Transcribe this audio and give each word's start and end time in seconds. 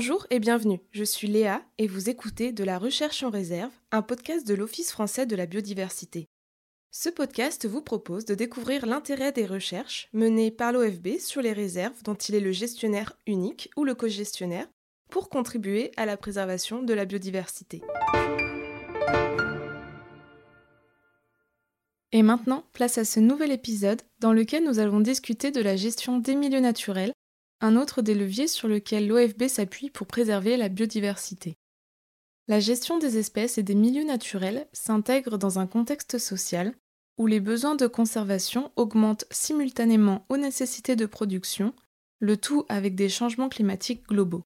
Bonjour 0.00 0.26
et 0.30 0.40
bienvenue, 0.40 0.80
je 0.92 1.04
suis 1.04 1.28
Léa 1.28 1.60
et 1.76 1.86
vous 1.86 2.08
écoutez 2.08 2.52
De 2.52 2.64
la 2.64 2.78
recherche 2.78 3.22
en 3.22 3.28
réserve, 3.28 3.70
un 3.92 4.00
podcast 4.00 4.46
de 4.46 4.54
l'Office 4.54 4.90
français 4.90 5.26
de 5.26 5.36
la 5.36 5.44
biodiversité. 5.44 6.26
Ce 6.90 7.10
podcast 7.10 7.68
vous 7.68 7.82
propose 7.82 8.24
de 8.24 8.34
découvrir 8.34 8.86
l'intérêt 8.86 9.30
des 9.30 9.44
recherches 9.44 10.08
menées 10.14 10.50
par 10.50 10.72
l'OFB 10.72 11.18
sur 11.18 11.42
les 11.42 11.52
réserves 11.52 12.02
dont 12.02 12.14
il 12.14 12.34
est 12.34 12.40
le 12.40 12.50
gestionnaire 12.50 13.12
unique 13.26 13.68
ou 13.76 13.84
le 13.84 13.94
co-gestionnaire 13.94 14.66
pour 15.10 15.28
contribuer 15.28 15.92
à 15.98 16.06
la 16.06 16.16
préservation 16.16 16.82
de 16.82 16.94
la 16.94 17.04
biodiversité. 17.04 17.82
Et 22.12 22.22
maintenant, 22.22 22.64
place 22.72 22.96
à 22.96 23.04
ce 23.04 23.20
nouvel 23.20 23.52
épisode 23.52 24.00
dans 24.18 24.32
lequel 24.32 24.64
nous 24.64 24.78
allons 24.78 25.00
discuter 25.00 25.50
de 25.50 25.60
la 25.60 25.76
gestion 25.76 26.18
des 26.18 26.36
milieux 26.36 26.60
naturels, 26.60 27.12
un 27.60 27.76
autre 27.76 28.02
des 28.02 28.14
leviers 28.14 28.48
sur 28.48 28.68
lequel 28.68 29.06
l'OFB 29.06 29.48
s'appuie 29.48 29.90
pour 29.90 30.06
préserver 30.06 30.56
la 30.56 30.68
biodiversité. 30.68 31.56
La 32.48 32.60
gestion 32.60 32.98
des 32.98 33.18
espèces 33.18 33.58
et 33.58 33.62
des 33.62 33.74
milieux 33.74 34.04
naturels 34.04 34.66
s'intègre 34.72 35.38
dans 35.38 35.58
un 35.58 35.66
contexte 35.66 36.18
social 36.18 36.74
où 37.18 37.26
les 37.26 37.40
besoins 37.40 37.76
de 37.76 37.86
conservation 37.86 38.72
augmentent 38.76 39.26
simultanément 39.30 40.24
aux 40.30 40.38
nécessités 40.38 40.96
de 40.96 41.06
production, 41.06 41.74
le 42.18 42.36
tout 42.36 42.64
avec 42.68 42.94
des 42.94 43.08
changements 43.08 43.50
climatiques 43.50 44.06
globaux. 44.08 44.42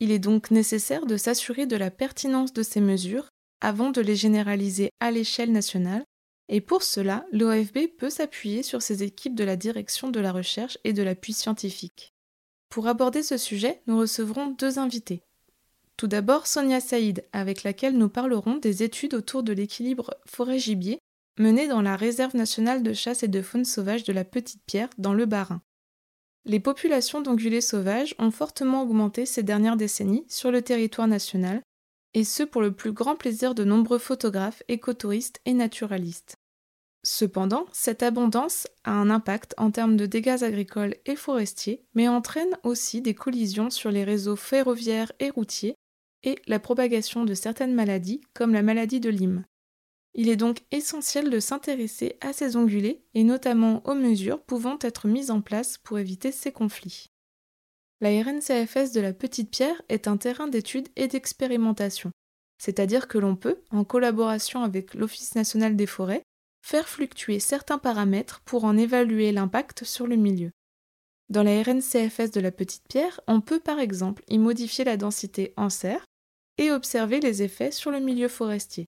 Il 0.00 0.10
est 0.10 0.18
donc 0.18 0.50
nécessaire 0.50 1.06
de 1.06 1.16
s'assurer 1.16 1.66
de 1.66 1.76
la 1.76 1.90
pertinence 1.90 2.52
de 2.52 2.62
ces 2.62 2.80
mesures 2.80 3.28
avant 3.60 3.90
de 3.90 4.00
les 4.00 4.16
généraliser 4.16 4.90
à 5.00 5.10
l'échelle 5.10 5.52
nationale, 5.52 6.04
et 6.48 6.60
pour 6.60 6.82
cela, 6.82 7.24
l'OFB 7.32 7.96
peut 7.96 8.10
s'appuyer 8.10 8.62
sur 8.62 8.82
ses 8.82 9.02
équipes 9.02 9.34
de 9.34 9.44
la 9.44 9.56
direction 9.56 10.10
de 10.10 10.20
la 10.20 10.32
recherche 10.32 10.76
et 10.84 10.92
de 10.92 11.02
l'appui 11.02 11.32
scientifique. 11.32 12.13
Pour 12.74 12.88
aborder 12.88 13.22
ce 13.22 13.36
sujet, 13.36 13.80
nous 13.86 13.96
recevrons 13.96 14.48
deux 14.48 14.80
invités. 14.80 15.22
Tout 15.96 16.08
d'abord 16.08 16.48
Sonia 16.48 16.80
Saïd, 16.80 17.24
avec 17.32 17.62
laquelle 17.62 17.96
nous 17.96 18.08
parlerons 18.08 18.56
des 18.56 18.82
études 18.82 19.14
autour 19.14 19.44
de 19.44 19.52
l'équilibre 19.52 20.12
forêt-gibier 20.26 20.98
menées 21.38 21.68
dans 21.68 21.82
la 21.82 21.94
réserve 21.94 22.34
nationale 22.34 22.82
de 22.82 22.92
chasse 22.92 23.22
et 23.22 23.28
de 23.28 23.42
faune 23.42 23.64
sauvage 23.64 24.02
de 24.02 24.12
la 24.12 24.24
Petite 24.24 24.64
Pierre 24.66 24.88
dans 24.98 25.14
le 25.14 25.24
Bas-Rhin. 25.24 25.62
Les 26.46 26.58
populations 26.58 27.20
d'ongulés 27.20 27.60
sauvages 27.60 28.16
ont 28.18 28.32
fortement 28.32 28.82
augmenté 28.82 29.24
ces 29.24 29.44
dernières 29.44 29.76
décennies 29.76 30.26
sur 30.28 30.50
le 30.50 30.60
territoire 30.60 31.06
national, 31.06 31.62
et 32.12 32.24
ce 32.24 32.42
pour 32.42 32.60
le 32.60 32.72
plus 32.72 32.90
grand 32.90 33.14
plaisir 33.14 33.54
de 33.54 33.62
nombreux 33.62 33.98
photographes, 33.98 34.64
écotouristes 34.66 35.40
et 35.44 35.54
naturalistes. 35.54 36.38
Cependant, 37.06 37.66
cette 37.70 38.02
abondance 38.02 38.66
a 38.84 38.92
un 38.92 39.10
impact 39.10 39.54
en 39.58 39.70
termes 39.70 39.96
de 39.96 40.06
dégâts 40.06 40.42
agricoles 40.42 40.96
et 41.04 41.16
forestiers, 41.16 41.84
mais 41.94 42.08
entraîne 42.08 42.56
aussi 42.62 43.02
des 43.02 43.14
collisions 43.14 43.68
sur 43.68 43.90
les 43.90 44.04
réseaux 44.04 44.36
ferroviaires 44.36 45.12
et 45.20 45.28
routiers 45.28 45.74
et 46.22 46.38
la 46.46 46.58
propagation 46.58 47.24
de 47.24 47.34
certaines 47.34 47.74
maladies 47.74 48.22
comme 48.32 48.54
la 48.54 48.62
maladie 48.62 49.00
de 49.00 49.10
Lyme. 49.10 49.44
Il 50.14 50.30
est 50.30 50.36
donc 50.36 50.62
essentiel 50.70 51.28
de 51.28 51.40
s'intéresser 51.40 52.16
à 52.22 52.32
ces 52.32 52.56
ongulés 52.56 53.04
et 53.12 53.24
notamment 53.24 53.86
aux 53.86 53.94
mesures 53.94 54.40
pouvant 54.40 54.78
être 54.80 55.06
mises 55.06 55.30
en 55.30 55.42
place 55.42 55.76
pour 55.76 55.98
éviter 55.98 56.32
ces 56.32 56.52
conflits. 56.52 57.10
La 58.00 58.10
RNCFS 58.10 58.92
de 58.92 59.00
la 59.00 59.12
Petite 59.12 59.50
Pierre 59.50 59.82
est 59.90 60.08
un 60.08 60.16
terrain 60.16 60.48
d'étude 60.48 60.88
et 60.96 61.08
d'expérimentation, 61.08 62.12
c'est-à-dire 62.58 63.08
que 63.08 63.18
l'on 63.18 63.36
peut, 63.36 63.60
en 63.70 63.84
collaboration 63.84 64.62
avec 64.62 64.94
l'Office 64.94 65.34
national 65.34 65.76
des 65.76 65.86
forêts, 65.86 66.22
faire 66.64 66.88
fluctuer 66.88 67.40
certains 67.40 67.76
paramètres 67.76 68.40
pour 68.46 68.64
en 68.64 68.78
évaluer 68.78 69.32
l'impact 69.32 69.84
sur 69.84 70.06
le 70.06 70.16
milieu. 70.16 70.50
Dans 71.28 71.42
la 71.42 71.62
RNCFS 71.62 72.30
de 72.30 72.40
la 72.40 72.50
Petite 72.50 72.88
Pierre, 72.88 73.20
on 73.26 73.42
peut 73.42 73.60
par 73.60 73.80
exemple 73.80 74.24
y 74.28 74.38
modifier 74.38 74.82
la 74.82 74.96
densité 74.96 75.52
en 75.58 75.68
serre 75.68 76.06
et 76.56 76.70
observer 76.70 77.20
les 77.20 77.42
effets 77.42 77.70
sur 77.70 77.90
le 77.90 78.00
milieu 78.00 78.28
forestier. 78.28 78.86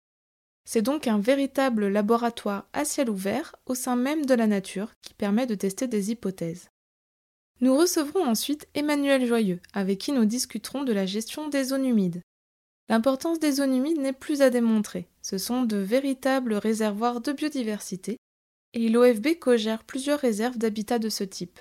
C'est 0.65 0.81
donc 0.81 1.07
un 1.07 1.19
véritable 1.19 1.89
laboratoire 1.89 2.67
à 2.73 2.87
ciel 2.87 3.11
ouvert 3.11 3.55
au 3.67 3.75
sein 3.75 3.95
même 3.95 4.25
de 4.25 4.35
la 4.35 4.47
nature 4.47 4.93
qui 5.03 5.13
permet 5.13 5.47
de 5.47 5.55
tester 5.55 5.87
des 5.87 6.11
hypothèses. 6.11 6.71
Nous 7.61 7.77
recevrons 7.77 8.25
ensuite 8.25 8.69
Emmanuel 8.75 9.27
Joyeux, 9.27 9.61
avec 9.75 9.99
qui 9.99 10.13
nous 10.13 10.25
discuterons 10.25 10.85
de 10.85 10.95
la 10.95 11.05
gestion 11.05 11.49
des 11.49 11.65
zones 11.65 11.85
humides. 11.85 12.23
L'importance 12.89 13.39
des 13.39 13.53
zones 13.53 13.75
humides 13.75 14.01
n'est 14.01 14.15
plus 14.15 14.41
à 14.41 14.49
démontrer. 14.49 15.09
Ce 15.29 15.39
sont 15.39 15.63
de 15.63 15.79
véritables 15.79 16.55
réservoirs 16.55 17.21
de 17.21 17.33
biodiversité 17.33 18.17
et 18.75 18.89
l'OFB 18.89 19.41
co-gère 19.41 19.83
plusieurs 19.83 20.21
réserves 20.21 20.57
d'habitat 20.57 21.01
de 21.01 21.09
ce 21.09 21.25
type. 21.25 21.59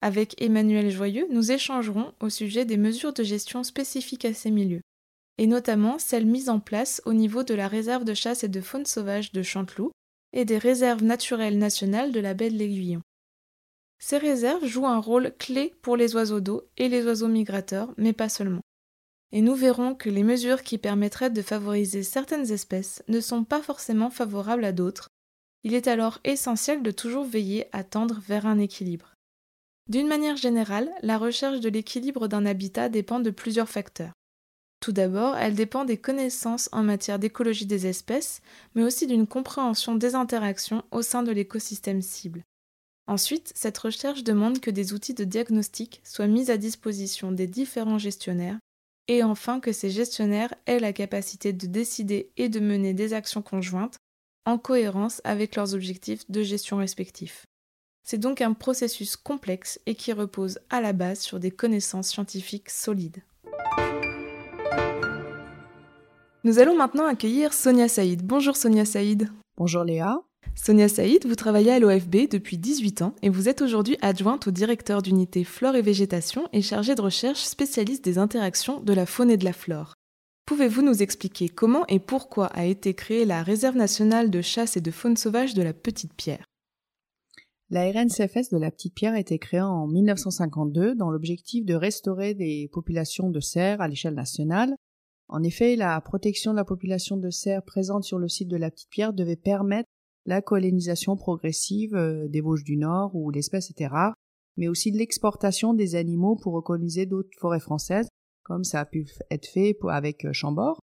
Avec 0.00 0.40
Emmanuel 0.40 0.88
Joyeux, 0.88 1.26
nous 1.28 1.52
échangerons 1.52 2.14
au 2.20 2.30
sujet 2.30 2.64
des 2.64 2.78
mesures 2.78 3.12
de 3.12 3.22
gestion 3.22 3.62
spécifiques 3.62 4.24
à 4.24 4.32
ces 4.32 4.50
milieux, 4.50 4.80
et 5.36 5.46
notamment 5.46 5.98
celles 5.98 6.24
mises 6.24 6.48
en 6.48 6.60
place 6.60 7.02
au 7.04 7.12
niveau 7.12 7.42
de 7.42 7.52
la 7.52 7.68
réserve 7.68 8.04
de 8.04 8.14
chasse 8.14 8.42
et 8.42 8.48
de 8.48 8.62
faune 8.62 8.86
sauvage 8.86 9.32
de 9.32 9.42
Chanteloup 9.42 9.90
et 10.32 10.46
des 10.46 10.56
réserves 10.56 11.04
naturelles 11.04 11.58
nationales 11.58 12.10
de 12.10 12.20
la 12.20 12.32
baie 12.32 12.48
de 12.48 12.56
l'Aiguillon. 12.56 13.02
Ces 13.98 14.16
réserves 14.16 14.64
jouent 14.64 14.86
un 14.86 14.98
rôle 14.98 15.34
clé 15.38 15.74
pour 15.82 15.98
les 15.98 16.16
oiseaux 16.16 16.40
d'eau 16.40 16.62
et 16.78 16.88
les 16.88 17.04
oiseaux 17.04 17.28
migrateurs, 17.28 17.92
mais 17.98 18.14
pas 18.14 18.30
seulement 18.30 18.62
et 19.34 19.42
nous 19.42 19.56
verrons 19.56 19.96
que 19.96 20.08
les 20.08 20.22
mesures 20.22 20.62
qui 20.62 20.78
permettraient 20.78 21.28
de 21.28 21.42
favoriser 21.42 22.04
certaines 22.04 22.52
espèces 22.52 23.02
ne 23.08 23.20
sont 23.20 23.42
pas 23.42 23.60
forcément 23.60 24.08
favorables 24.08 24.64
à 24.64 24.70
d'autres. 24.70 25.10
Il 25.64 25.74
est 25.74 25.88
alors 25.88 26.20
essentiel 26.22 26.84
de 26.84 26.92
toujours 26.92 27.24
veiller 27.24 27.66
à 27.72 27.82
tendre 27.82 28.20
vers 28.20 28.46
un 28.46 28.60
équilibre. 28.60 29.12
D'une 29.90 30.06
manière 30.06 30.36
générale, 30.36 30.88
la 31.02 31.18
recherche 31.18 31.58
de 31.58 31.68
l'équilibre 31.68 32.28
d'un 32.28 32.46
habitat 32.46 32.88
dépend 32.88 33.18
de 33.18 33.30
plusieurs 33.30 33.68
facteurs. 33.68 34.12
Tout 34.78 34.92
d'abord, 34.92 35.36
elle 35.36 35.56
dépend 35.56 35.84
des 35.84 35.98
connaissances 35.98 36.68
en 36.70 36.84
matière 36.84 37.18
d'écologie 37.18 37.66
des 37.66 37.88
espèces, 37.88 38.40
mais 38.76 38.84
aussi 38.84 39.08
d'une 39.08 39.26
compréhension 39.26 39.96
des 39.96 40.14
interactions 40.14 40.84
au 40.92 41.02
sein 41.02 41.24
de 41.24 41.32
l'écosystème 41.32 42.02
cible. 42.02 42.44
Ensuite, 43.08 43.50
cette 43.56 43.78
recherche 43.78 44.22
demande 44.22 44.60
que 44.60 44.70
des 44.70 44.92
outils 44.92 45.14
de 45.14 45.24
diagnostic 45.24 46.00
soient 46.04 46.28
mis 46.28 46.52
à 46.52 46.56
disposition 46.56 47.32
des 47.32 47.48
différents 47.48 47.98
gestionnaires 47.98 48.58
et 49.08 49.22
enfin 49.22 49.60
que 49.60 49.72
ces 49.72 49.90
gestionnaires 49.90 50.54
aient 50.66 50.80
la 50.80 50.92
capacité 50.92 51.52
de 51.52 51.66
décider 51.66 52.30
et 52.36 52.48
de 52.48 52.60
mener 52.60 52.94
des 52.94 53.12
actions 53.12 53.42
conjointes 53.42 53.98
en 54.46 54.58
cohérence 54.58 55.20
avec 55.24 55.56
leurs 55.56 55.74
objectifs 55.74 56.30
de 56.30 56.42
gestion 56.42 56.76
respectifs. 56.76 57.46
C'est 58.02 58.18
donc 58.18 58.42
un 58.42 58.52
processus 58.52 59.16
complexe 59.16 59.80
et 59.86 59.94
qui 59.94 60.12
repose 60.12 60.58
à 60.68 60.80
la 60.80 60.92
base 60.92 61.20
sur 61.20 61.40
des 61.40 61.50
connaissances 61.50 62.08
scientifiques 62.08 62.70
solides. 62.70 63.22
Nous 66.44 66.58
allons 66.58 66.76
maintenant 66.76 67.06
accueillir 67.06 67.54
Sonia 67.54 67.88
Saïd. 67.88 68.22
Bonjour 68.22 68.54
Sonia 68.56 68.84
Saïd. 68.84 69.30
Bonjour 69.56 69.82
Léa. 69.82 70.18
Sonia 70.56 70.88
Saïd, 70.88 71.26
vous 71.26 71.34
travaillez 71.34 71.72
à 71.72 71.78
l'OFB 71.78 72.28
depuis 72.30 72.58
18 72.58 73.02
ans 73.02 73.14
et 73.22 73.28
vous 73.28 73.48
êtes 73.48 73.60
aujourd'hui 73.60 73.98
adjointe 74.00 74.46
au 74.46 74.50
directeur 74.50 75.02
d'unité 75.02 75.44
Flore 75.44 75.76
et 75.76 75.82
Végétation 75.82 76.48
et 76.52 76.62
chargée 76.62 76.94
de 76.94 77.02
recherche 77.02 77.42
spécialiste 77.42 78.04
des 78.04 78.18
interactions 78.18 78.80
de 78.80 78.92
la 78.92 79.04
faune 79.04 79.30
et 79.30 79.36
de 79.36 79.44
la 79.44 79.52
flore. 79.52 79.94
Pouvez-vous 80.46 80.82
nous 80.82 81.02
expliquer 81.02 81.48
comment 81.48 81.86
et 81.88 81.98
pourquoi 81.98 82.46
a 82.46 82.64
été 82.64 82.94
créée 82.94 83.24
la 83.24 83.42
Réserve 83.42 83.76
nationale 83.76 84.30
de 84.30 84.42
chasse 84.42 84.76
et 84.76 84.80
de 84.80 84.90
faune 84.90 85.16
sauvage 85.16 85.54
de 85.54 85.62
la 85.62 85.72
Petite 85.72 86.14
Pierre? 86.14 86.46
La 87.70 87.90
RNCFS 87.90 88.50
de 88.50 88.58
la 88.58 88.70
Petite 88.70 88.94
Pierre 88.94 89.14
a 89.14 89.20
été 89.20 89.38
créée 89.38 89.60
en 89.60 89.86
1952 89.86 90.94
dans 90.94 91.10
l'objectif 91.10 91.64
de 91.64 91.74
restaurer 91.74 92.34
des 92.34 92.68
populations 92.72 93.30
de 93.30 93.40
cerfs 93.40 93.80
à 93.80 93.88
l'échelle 93.88 94.14
nationale. 94.14 94.74
En 95.28 95.42
effet, 95.42 95.76
la 95.76 96.00
protection 96.00 96.52
de 96.52 96.56
la 96.56 96.64
population 96.64 97.16
de 97.16 97.30
cerfs 97.30 97.64
présente 97.64 98.04
sur 98.04 98.18
le 98.18 98.28
site 98.28 98.48
de 98.48 98.56
la 98.56 98.70
Petite 98.70 98.90
Pierre 98.90 99.12
devait 99.14 99.36
permettre 99.36 99.88
la 100.26 100.42
colonisation 100.42 101.16
progressive 101.16 101.94
euh, 101.94 102.28
des 102.28 102.40
Vosges 102.40 102.64
du 102.64 102.76
Nord 102.76 103.14
où 103.14 103.30
l'espèce 103.30 103.70
était 103.70 103.86
rare, 103.86 104.14
mais 104.56 104.68
aussi 104.68 104.92
de 104.92 104.98
l'exportation 104.98 105.74
des 105.74 105.94
animaux 105.94 106.36
pour 106.36 106.54
recoloniser 106.54 107.06
d'autres 107.06 107.30
forêts 107.38 107.60
françaises, 107.60 108.08
comme 108.42 108.64
ça 108.64 108.80
a 108.80 108.84
pu 108.84 109.06
être 109.30 109.46
fait 109.46 109.76
avec 109.88 110.24
euh, 110.24 110.32
Chambord. 110.32 110.80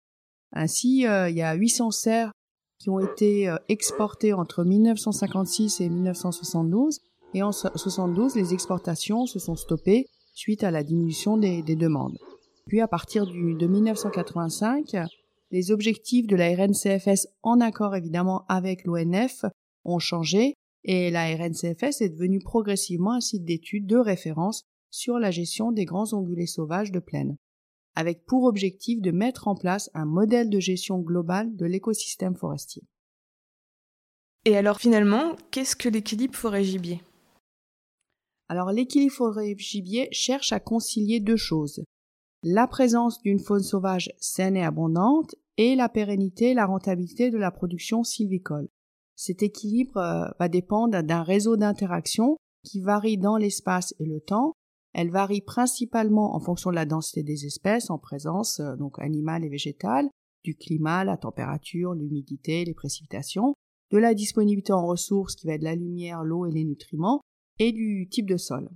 Ainsi, 0.52 1.06
euh, 1.06 1.28
il 1.30 1.36
y 1.36 1.42
a 1.42 1.54
800 1.54 1.90
cerfs 1.90 2.32
qui 2.78 2.90
ont 2.90 3.00
été 3.00 3.54
exportés 3.68 4.32
entre 4.32 4.62
1956 4.64 5.80
et 5.80 5.88
1972, 5.88 7.00
et 7.32 7.42
en 7.42 7.50
1972, 7.50 8.34
les 8.34 8.52
exportations 8.52 9.26
se 9.26 9.38
sont 9.38 9.54
stoppées 9.54 10.06
suite 10.34 10.64
à 10.64 10.70
la 10.70 10.82
diminution 10.82 11.36
des, 11.38 11.62
des 11.62 11.76
demandes. 11.76 12.18
Puis 12.66 12.80
à 12.80 12.88
partir 12.88 13.26
du, 13.26 13.54
de 13.54 13.66
1985, 13.66 14.96
les 15.54 15.70
objectifs 15.70 16.26
de 16.26 16.34
la 16.34 16.48
RNCFS, 16.48 17.28
en 17.44 17.60
accord 17.60 17.94
évidemment 17.94 18.44
avec 18.48 18.82
l'ONF, 18.84 19.44
ont 19.84 20.00
changé 20.00 20.54
et 20.82 21.12
la 21.12 21.32
RNCFS 21.32 22.00
est 22.00 22.08
devenue 22.08 22.40
progressivement 22.40 23.12
un 23.12 23.20
site 23.20 23.44
d'étude 23.44 23.86
de 23.86 23.96
référence 23.96 24.64
sur 24.90 25.20
la 25.20 25.30
gestion 25.30 25.70
des 25.70 25.84
grands 25.84 26.12
ongulés 26.12 26.48
sauvages 26.48 26.90
de 26.90 26.98
plaine, 26.98 27.36
avec 27.94 28.26
pour 28.26 28.44
objectif 28.44 29.00
de 29.00 29.12
mettre 29.12 29.46
en 29.46 29.54
place 29.54 29.90
un 29.94 30.06
modèle 30.06 30.50
de 30.50 30.58
gestion 30.58 30.98
globale 30.98 31.54
de 31.54 31.66
l'écosystème 31.66 32.34
forestier. 32.34 32.82
Et 34.46 34.56
alors 34.56 34.80
finalement, 34.80 35.36
qu'est-ce 35.52 35.76
que 35.76 35.88
l'équilibre 35.88 36.34
forêt-gibier 36.34 37.00
Alors 38.48 38.72
l'équilibre 38.72 39.14
forêt-gibier 39.14 40.08
cherche 40.10 40.52
à 40.52 40.58
concilier 40.58 41.20
deux 41.20 41.36
choses 41.36 41.84
la 42.44 42.66
présence 42.66 43.22
d'une 43.22 43.40
faune 43.40 43.62
sauvage 43.62 44.12
saine 44.18 44.56
et 44.56 44.64
abondante 44.64 45.34
et 45.56 45.74
la 45.76 45.88
pérennité 45.88 46.50
et 46.50 46.54
la 46.54 46.66
rentabilité 46.66 47.30
de 47.30 47.38
la 47.38 47.50
production 47.50 48.02
sylvicole. 48.02 48.68
Cet 49.16 49.42
équilibre 49.42 49.98
euh, 49.98 50.28
va 50.38 50.48
dépendre 50.48 51.02
d'un 51.02 51.22
réseau 51.22 51.56
d'interactions 51.56 52.36
qui 52.64 52.80
varie 52.80 53.18
dans 53.18 53.36
l'espace 53.36 53.94
et 54.00 54.06
le 54.06 54.20
temps. 54.20 54.54
Elle 54.92 55.10
varie 55.10 55.42
principalement 55.42 56.34
en 56.34 56.40
fonction 56.40 56.70
de 56.70 56.74
la 56.74 56.86
densité 56.86 57.22
des 57.22 57.46
espèces 57.46 57.90
en 57.90 57.98
présence 57.98 58.60
euh, 58.60 58.76
donc 58.76 58.98
animale 58.98 59.44
et 59.44 59.48
végétale, 59.48 60.08
du 60.42 60.56
climat, 60.56 61.04
la 61.04 61.16
température, 61.16 61.94
l'humidité, 61.94 62.64
les 62.64 62.74
précipitations, 62.74 63.54
de 63.90 63.98
la 63.98 64.14
disponibilité 64.14 64.72
en 64.72 64.86
ressources 64.86 65.36
qui 65.36 65.46
va 65.46 65.54
être 65.54 65.62
la 65.62 65.76
lumière, 65.76 66.24
l'eau 66.24 66.46
et 66.46 66.52
les 66.52 66.64
nutriments, 66.64 67.20
et 67.58 67.72
du 67.72 68.08
type 68.10 68.28
de 68.28 68.36
sol. 68.36 68.68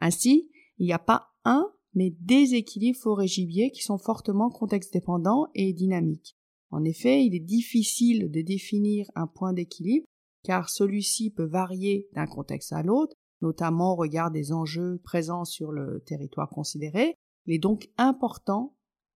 Ainsi, 0.00 0.50
il 0.78 0.86
n'y 0.86 0.92
a 0.92 0.98
pas 0.98 1.32
un, 1.44 1.70
mais 1.94 2.14
des 2.20 2.54
équilibres 2.54 2.98
forêt-gibier 2.98 3.70
qui 3.70 3.82
sont 3.82 3.98
fortement 3.98 4.50
contexte-dépendants 4.50 5.46
et 5.54 5.72
dynamiques. 5.72 6.36
En 6.70 6.84
effet, 6.84 7.24
il 7.24 7.34
est 7.34 7.40
difficile 7.40 8.30
de 8.30 8.40
définir 8.40 9.06
un 9.14 9.26
point 9.26 9.52
d'équilibre 9.52 10.06
car 10.42 10.70
celui-ci 10.70 11.30
peut 11.30 11.46
varier 11.46 12.08
d'un 12.14 12.26
contexte 12.26 12.72
à 12.72 12.82
l'autre, 12.82 13.14
notamment 13.42 13.92
au 13.92 13.96
regard 13.96 14.30
des 14.30 14.52
enjeux 14.52 15.00
présents 15.04 15.44
sur 15.44 15.70
le 15.70 16.02
territoire 16.04 16.48
considéré. 16.48 17.14
Il 17.46 17.54
est 17.54 17.58
donc 17.58 17.90
important, 17.96 18.74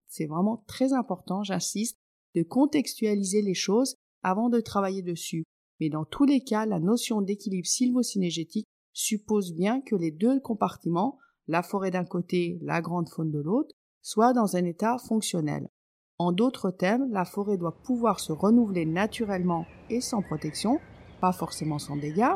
c'est 0.09 0.27
vraiment 0.27 0.65
très 0.67 0.93
important, 0.93 1.43
j'insiste, 1.43 1.97
de 2.35 2.43
contextualiser 2.43 3.43
les 3.43 3.55
choses 3.55 3.95
avant 4.23 4.49
de 4.49 4.61
travailler 4.61 5.03
dessus. 5.03 5.45
Mais 5.81 5.89
dans 5.89 6.05
tous 6.05 6.25
les 6.25 6.43
cas, 6.43 6.67
la 6.67 6.81
notion 6.81 7.23
d'équilibre 7.23 7.67
sylvocinégetique 7.67 8.67
suppose 8.93 9.53
bien 9.53 9.81
que 9.81 9.95
les 9.95 10.11
deux 10.11 10.41
compartiments, 10.41 11.19
la 11.49 11.63
forêt 11.63 11.91
d'un 11.91 12.05
côté, 12.05 12.59
la 12.63 12.81
grande 12.81 13.09
faune 13.09 13.31
de 13.31 13.41
l'autre, 13.41 13.75
soient 14.03 14.33
dans 14.33 14.57
un 14.57 14.65
état 14.65 14.99
fonctionnel. 14.99 15.69
En 16.19 16.33
d'autres 16.33 16.71
termes, 16.71 17.11
la 17.11 17.25
forêt 17.25 17.59
doit 17.59 17.83
pouvoir 17.83 18.21
se 18.21 18.33
renouveler 18.33 18.87
naturellement 18.87 19.67
et 19.91 20.01
sans 20.01 20.23
protection, 20.23 20.81
pas 21.21 21.33
forcément 21.33 21.79
sans 21.79 21.97
dégâts, 21.97 22.35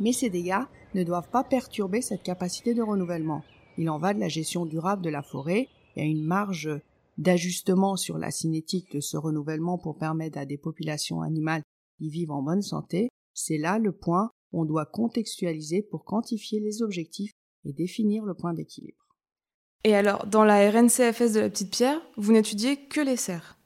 mais 0.00 0.12
ces 0.12 0.30
dégâts 0.30 0.64
ne 0.94 1.04
doivent 1.04 1.30
pas 1.30 1.44
perturber 1.44 2.00
cette 2.00 2.22
capacité 2.22 2.72
de 2.72 2.82
renouvellement. 2.82 3.42
Il 3.76 3.90
en 3.90 3.98
va 3.98 4.14
de 4.14 4.20
la 4.20 4.28
gestion 4.28 4.64
durable 4.64 5.02
de 5.02 5.10
la 5.10 5.22
forêt, 5.22 5.68
il 5.94 6.02
y 6.02 6.06
a 6.06 6.08
une 6.08 6.24
marge 6.24 6.70
d'ajustement 7.18 7.96
sur 7.96 8.18
la 8.18 8.30
cinétique 8.30 8.92
de 8.92 9.00
ce 9.00 9.16
renouvellement 9.16 9.78
pour 9.78 9.96
permettre 9.96 10.38
à 10.38 10.46
des 10.46 10.58
populations 10.58 11.20
animales 11.20 11.62
d'y 12.00 12.10
vivre 12.10 12.34
en 12.34 12.42
bonne 12.42 12.62
santé, 12.62 13.08
c'est 13.34 13.58
là 13.58 13.78
le 13.78 13.92
point 13.92 14.30
on 14.52 14.64
doit 14.64 14.86
contextualiser 14.86 15.82
pour 15.82 16.04
quantifier 16.04 16.60
les 16.60 16.82
objectifs 16.82 17.32
et 17.66 17.72
définir 17.72 18.24
le 18.24 18.34
point 18.34 18.54
d'équilibre. 18.54 19.06
Et 19.84 19.94
alors, 19.94 20.26
dans 20.26 20.44
la 20.44 20.70
RNCFS 20.70 21.32
de 21.32 21.40
la 21.40 21.50
Petite 21.50 21.70
Pierre, 21.70 22.00
vous 22.16 22.32
n'étudiez 22.32 22.76
que 22.76 23.00
les 23.00 23.16
cerfs 23.16 23.56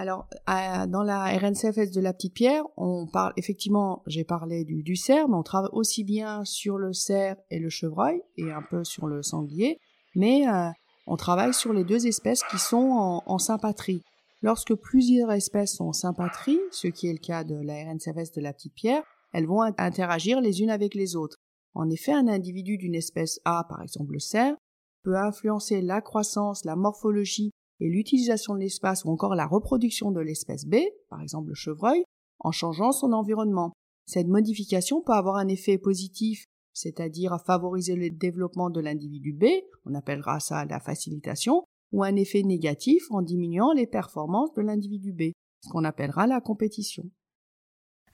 alors, 0.00 0.28
dans 0.46 1.02
la 1.02 1.24
RNCFS 1.24 1.90
de 1.90 2.00
la 2.00 2.12
Petite 2.12 2.34
Pierre, 2.34 2.62
on 2.76 3.08
parle 3.08 3.32
effectivement, 3.36 4.04
j'ai 4.06 4.22
parlé 4.22 4.64
du, 4.64 4.94
cerf, 4.94 5.26
mais 5.26 5.34
on 5.34 5.42
travaille 5.42 5.72
aussi 5.72 6.04
bien 6.04 6.44
sur 6.44 6.78
le 6.78 6.92
cerf 6.92 7.34
et 7.50 7.58
le 7.58 7.68
chevreuil, 7.68 8.22
et 8.36 8.52
un 8.52 8.62
peu 8.62 8.84
sur 8.84 9.08
le 9.08 9.24
sanglier, 9.24 9.80
mais 10.14 10.46
euh, 10.46 10.68
on 11.08 11.16
travaille 11.16 11.52
sur 11.52 11.72
les 11.72 11.82
deux 11.82 12.06
espèces 12.06 12.44
qui 12.44 12.58
sont 12.58 12.76
en, 12.76 13.24
en 13.26 13.38
sympatrie. 13.38 14.04
Lorsque 14.40 14.72
plusieurs 14.76 15.32
espèces 15.32 15.74
sont 15.74 15.86
en 15.86 15.92
sympatrie, 15.92 16.60
ce 16.70 16.86
qui 16.86 17.08
est 17.08 17.12
le 17.12 17.18
cas 17.18 17.42
de 17.42 17.56
la 17.56 17.82
RNCFS 17.82 18.30
de 18.30 18.40
la 18.40 18.52
Petite 18.52 18.74
Pierre, 18.74 19.02
elles 19.32 19.46
vont 19.46 19.62
interagir 19.62 20.40
les 20.40 20.62
unes 20.62 20.70
avec 20.70 20.94
les 20.94 21.16
autres. 21.16 21.38
En 21.74 21.88
effet, 21.90 22.12
un 22.12 22.28
individu 22.28 22.76
d'une 22.76 22.94
espèce 22.94 23.40
A, 23.44 23.64
par 23.68 23.82
exemple 23.82 24.12
le 24.12 24.18
cerf, 24.18 24.56
peut 25.02 25.16
influencer 25.16 25.80
la 25.80 26.00
croissance, 26.00 26.64
la 26.64 26.76
morphologie 26.76 27.50
et 27.80 27.88
l'utilisation 27.88 28.54
de 28.54 28.60
l'espace 28.60 29.04
ou 29.04 29.10
encore 29.10 29.34
la 29.34 29.46
reproduction 29.46 30.10
de 30.10 30.20
l'espèce 30.20 30.66
B, 30.66 30.76
par 31.08 31.22
exemple 31.22 31.48
le 31.48 31.54
chevreuil, 31.54 32.04
en 32.40 32.50
changeant 32.50 32.92
son 32.92 33.12
environnement. 33.12 33.72
Cette 34.06 34.26
modification 34.26 35.02
peut 35.02 35.12
avoir 35.12 35.36
un 35.36 35.48
effet 35.48 35.78
positif, 35.78 36.44
c'est-à-dire 36.72 37.32
à 37.32 37.38
favoriser 37.38 37.94
le 37.94 38.10
développement 38.10 38.70
de 38.70 38.80
l'individu 38.80 39.32
B, 39.32 39.44
on 39.84 39.94
appellera 39.94 40.40
ça 40.40 40.64
la 40.64 40.80
facilitation, 40.80 41.64
ou 41.92 42.02
un 42.02 42.16
effet 42.16 42.42
négatif 42.42 43.04
en 43.10 43.22
diminuant 43.22 43.72
les 43.72 43.86
performances 43.86 44.52
de 44.54 44.62
l'individu 44.62 45.12
B, 45.12 45.32
ce 45.64 45.68
qu'on 45.70 45.84
appellera 45.84 46.26
la 46.26 46.40
compétition. 46.40 47.04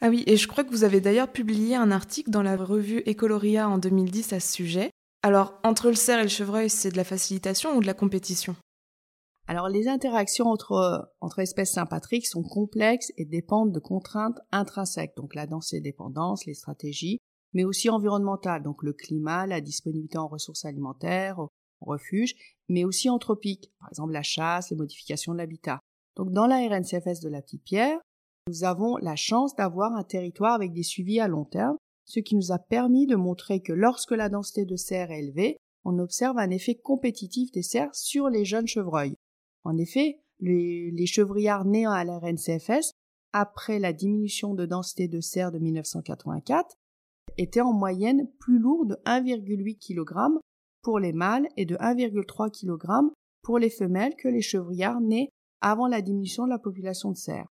Ah 0.01 0.09
oui, 0.09 0.23
et 0.27 0.37
je 0.37 0.49
crois 0.49 0.65
que 0.65 0.71
vous 0.71 0.85
avez 0.85 1.01
d'ailleurs 1.01 1.33
publié 1.33 1.77
un 1.77 1.91
article 1.91 2.31
dans 2.31 2.43
la 2.43 2.57
revue 2.57 3.03
Ecoloria 3.07 3.69
en 3.69 3.79
2010 3.79 4.33
à 4.33 4.41
ce 4.41 4.53
sujet. 4.53 4.91
Alors, 5.23 5.59
entre 5.63 5.89
le 5.89 5.95
cerf 5.95 6.21
et 6.21 6.25
le 6.25 6.29
chevreuil, 6.29 6.69
c'est 6.69 6.91
de 6.91 6.97
la 6.97 7.05
facilitation 7.05 7.77
ou 7.77 7.81
de 7.81 7.87
la 7.87 7.95
compétition? 7.95 8.57
Alors 9.47 9.69
les 9.69 9.89
interactions 9.89 10.47
entre, 10.47 11.13
entre 11.21 11.41
espèces 11.41 11.73
sympatriques 11.73 12.27
sont 12.27 12.43
complexes 12.43 13.13
et 13.19 13.27
dépendent 13.27 13.73
de 13.73 13.79
contraintes 13.79 14.39
intrinsèques, 14.53 15.17
donc 15.17 15.35
la 15.35 15.47
densité 15.47 15.83
dépendance, 15.83 16.47
les 16.47 16.55
stratégies, 16.55 17.19
mais 17.53 17.65
aussi 17.65 17.91
environnementales, 17.91 18.63
donc 18.63 18.83
le 18.83 18.95
climat, 18.95 19.47
la 19.47 19.61
disponibilité 19.61 20.17
en 20.17 20.29
ressources 20.29 20.65
alimentaires, 20.65 21.39
en 21.41 21.49
refuge, 21.81 22.35
mais 22.71 22.85
aussi 22.85 23.11
anthropiques, 23.11 23.71
par 23.79 23.91
exemple 23.91 24.13
la 24.13 24.23
chasse, 24.23 24.71
les 24.71 24.77
modifications 24.77 25.33
de 25.33 25.39
l'habitat. 25.39 25.81
Donc 26.17 26.33
dans 26.33 26.47
la 26.47 26.67
RNCFS 26.67 27.21
de 27.21 27.29
la 27.29 27.43
Petite 27.43 27.65
Pierre, 27.65 27.99
nous 28.47 28.65
avons 28.65 28.97
la 28.99 29.17
chance 29.17 29.55
d'avoir 29.57 29.95
un 29.95 30.05
territoire 30.05 30.55
avec 30.55 30.73
des 30.73 30.83
suivis 30.83 31.21
à 31.21 31.29
long 31.29 31.45
terme, 31.45 31.77
ce 32.05 32.21
qui 32.21 32.37
nous 32.37 32.53
a 32.53 32.59
permis 32.59 33.07
de 33.07 33.17
montrer 33.17 33.61
que 33.61 33.73
lorsque 33.73 34.11
la 34.11 34.29
densité 34.29 34.67
de 34.67 34.77
cerfs 34.77 35.11
est 35.11 35.21
élevée, 35.21 35.57
on 35.85 35.99
observe 35.99 36.39
un 36.39 36.51
effet 36.51 36.75
compétitif 36.75 37.51
des 37.53 37.63
cerfs 37.63 37.95
sur 37.95 38.29
les 38.29 38.45
jeunes 38.45 38.67
chevreuils. 38.67 39.17
En 39.65 39.79
effet, 39.79 40.21
les, 40.41 41.07
chevrillards 41.07 41.65
nés 41.65 41.87
à 41.87 42.05
la 42.05 42.19
RNCFS, 42.19 42.93
après 43.33 43.79
la 43.79 43.93
diminution 43.93 44.55
de 44.55 44.67
densité 44.67 45.09
de 45.09 45.21
cerfs 45.21 45.53
de 45.53 45.59
1984, 45.59 46.77
étaient 47.39 47.63
en 47.63 47.73
moyenne 47.73 48.29
plus 48.39 48.59
lourds 48.59 48.87
de 48.87 48.97
1,8 49.07 49.79
kg 49.79 50.39
pour 50.83 50.99
les 50.99 51.13
mâles 51.13 51.49
et 51.57 51.65
de 51.65 51.77
1,3 51.77 52.51
kg 52.51 53.11
pour 53.43 53.59
les 53.59 53.71
femelles 53.71 54.15
que 54.17 54.29
les 54.29 54.43
chevrillards 54.43 55.01
nés 55.01 55.31
avant 55.63 55.89
la 55.89 56.03
diminution 56.03 56.45
de 56.45 56.51
la 56.51 56.59
population 56.59 57.11
de 57.11 57.17
cerfs. 57.17 57.49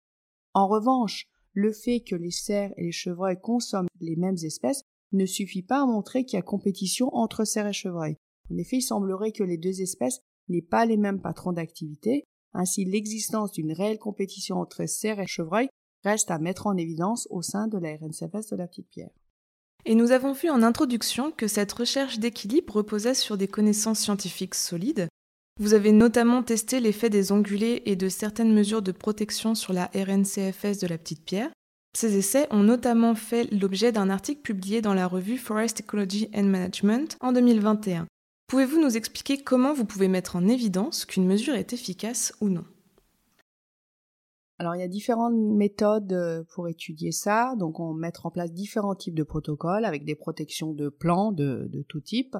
En 0.59 0.67
revanche, 0.67 1.25
le 1.53 1.71
fait 1.71 2.01
que 2.01 2.17
les 2.17 2.31
cerfs 2.31 2.73
et 2.75 2.83
les 2.83 2.91
chevreuils 2.91 3.39
consomment 3.39 3.87
les 4.01 4.17
mêmes 4.17 4.35
espèces 4.43 4.83
ne 5.13 5.25
suffit 5.25 5.63
pas 5.63 5.83
à 5.83 5.85
montrer 5.85 6.25
qu'il 6.25 6.35
y 6.35 6.39
a 6.39 6.41
compétition 6.41 7.15
entre 7.15 7.45
cerfs 7.45 7.67
et 7.67 7.71
chevreuils. 7.71 8.17
En 8.51 8.57
effet, 8.57 8.79
il 8.79 8.81
semblerait 8.81 9.31
que 9.31 9.45
les 9.45 9.55
deux 9.55 9.79
espèces 9.79 10.19
n'aient 10.49 10.61
pas 10.61 10.85
les 10.85 10.97
mêmes 10.97 11.21
patrons 11.21 11.53
d'activité, 11.53 12.25
ainsi 12.51 12.83
l'existence 12.83 13.53
d'une 13.53 13.71
réelle 13.71 13.99
compétition 13.99 14.57
entre 14.57 14.85
cerfs 14.85 15.21
et 15.21 15.27
chevreuils 15.27 15.69
reste 16.03 16.29
à 16.29 16.39
mettre 16.39 16.67
en 16.67 16.75
évidence 16.75 17.25
au 17.29 17.41
sein 17.41 17.69
de 17.69 17.77
la 17.77 17.95
RNCFS 17.95 18.49
de 18.51 18.57
la 18.57 18.67
Petite 18.67 18.89
Pierre. 18.89 19.15
Et 19.85 19.95
nous 19.95 20.11
avons 20.11 20.33
vu 20.33 20.49
en 20.49 20.61
introduction 20.61 21.31
que 21.31 21.47
cette 21.47 21.71
recherche 21.71 22.19
d'équilibre 22.19 22.75
reposait 22.75 23.13
sur 23.13 23.37
des 23.37 23.47
connaissances 23.47 24.01
scientifiques 24.01 24.55
solides, 24.55 25.07
vous 25.59 25.73
avez 25.73 25.91
notamment 25.91 26.41
testé 26.41 26.79
l'effet 26.79 27.09
des 27.09 27.33
ongulés 27.33 27.83
et 27.85 27.97
de 27.97 28.07
certaines 28.07 28.53
mesures 28.53 28.81
de 28.81 28.93
protection 28.93 29.55
sur 29.55 29.73
la 29.73 29.91
RNCFS 29.93 30.79
de 30.79 30.87
la 30.87 30.97
petite 30.97 31.25
pierre. 31.25 31.51
Ces 31.97 32.17
essais 32.17 32.47
ont 32.51 32.63
notamment 32.63 33.13
fait 33.13 33.51
l'objet 33.51 33.91
d'un 33.91 34.09
article 34.09 34.41
publié 34.41 34.81
dans 34.81 34.93
la 34.93 35.05
revue 35.05 35.37
Forest 35.37 35.81
Ecology 35.81 36.29
and 36.33 36.45
Management 36.45 37.17
en 37.19 37.33
2021. 37.33 38.07
Pouvez-vous 38.47 38.79
nous 38.79 38.95
expliquer 38.95 39.43
comment 39.43 39.73
vous 39.73 39.85
pouvez 39.85 40.07
mettre 40.07 40.37
en 40.37 40.47
évidence 40.47 41.03
qu'une 41.03 41.25
mesure 41.25 41.55
est 41.55 41.73
efficace 41.73 42.33
ou 42.39 42.47
non? 42.47 42.63
Alors 44.59 44.75
il 44.75 44.79
y 44.79 44.83
a 44.83 44.87
différentes 44.87 45.35
méthodes 45.35 46.13
euh, 46.13 46.43
pour 46.53 46.67
étudier 46.67 47.11
ça. 47.11 47.55
Donc 47.57 47.79
on 47.79 47.93
met 47.93 48.11
en 48.23 48.31
place 48.31 48.53
différents 48.53 48.95
types 48.95 49.15
de 49.15 49.23
protocoles 49.23 49.85
avec 49.85 50.05
des 50.05 50.15
protections 50.15 50.73
de 50.73 50.89
plans 50.89 51.31
de, 51.31 51.67
de 51.69 51.81
tout 51.81 52.01
type 52.01 52.37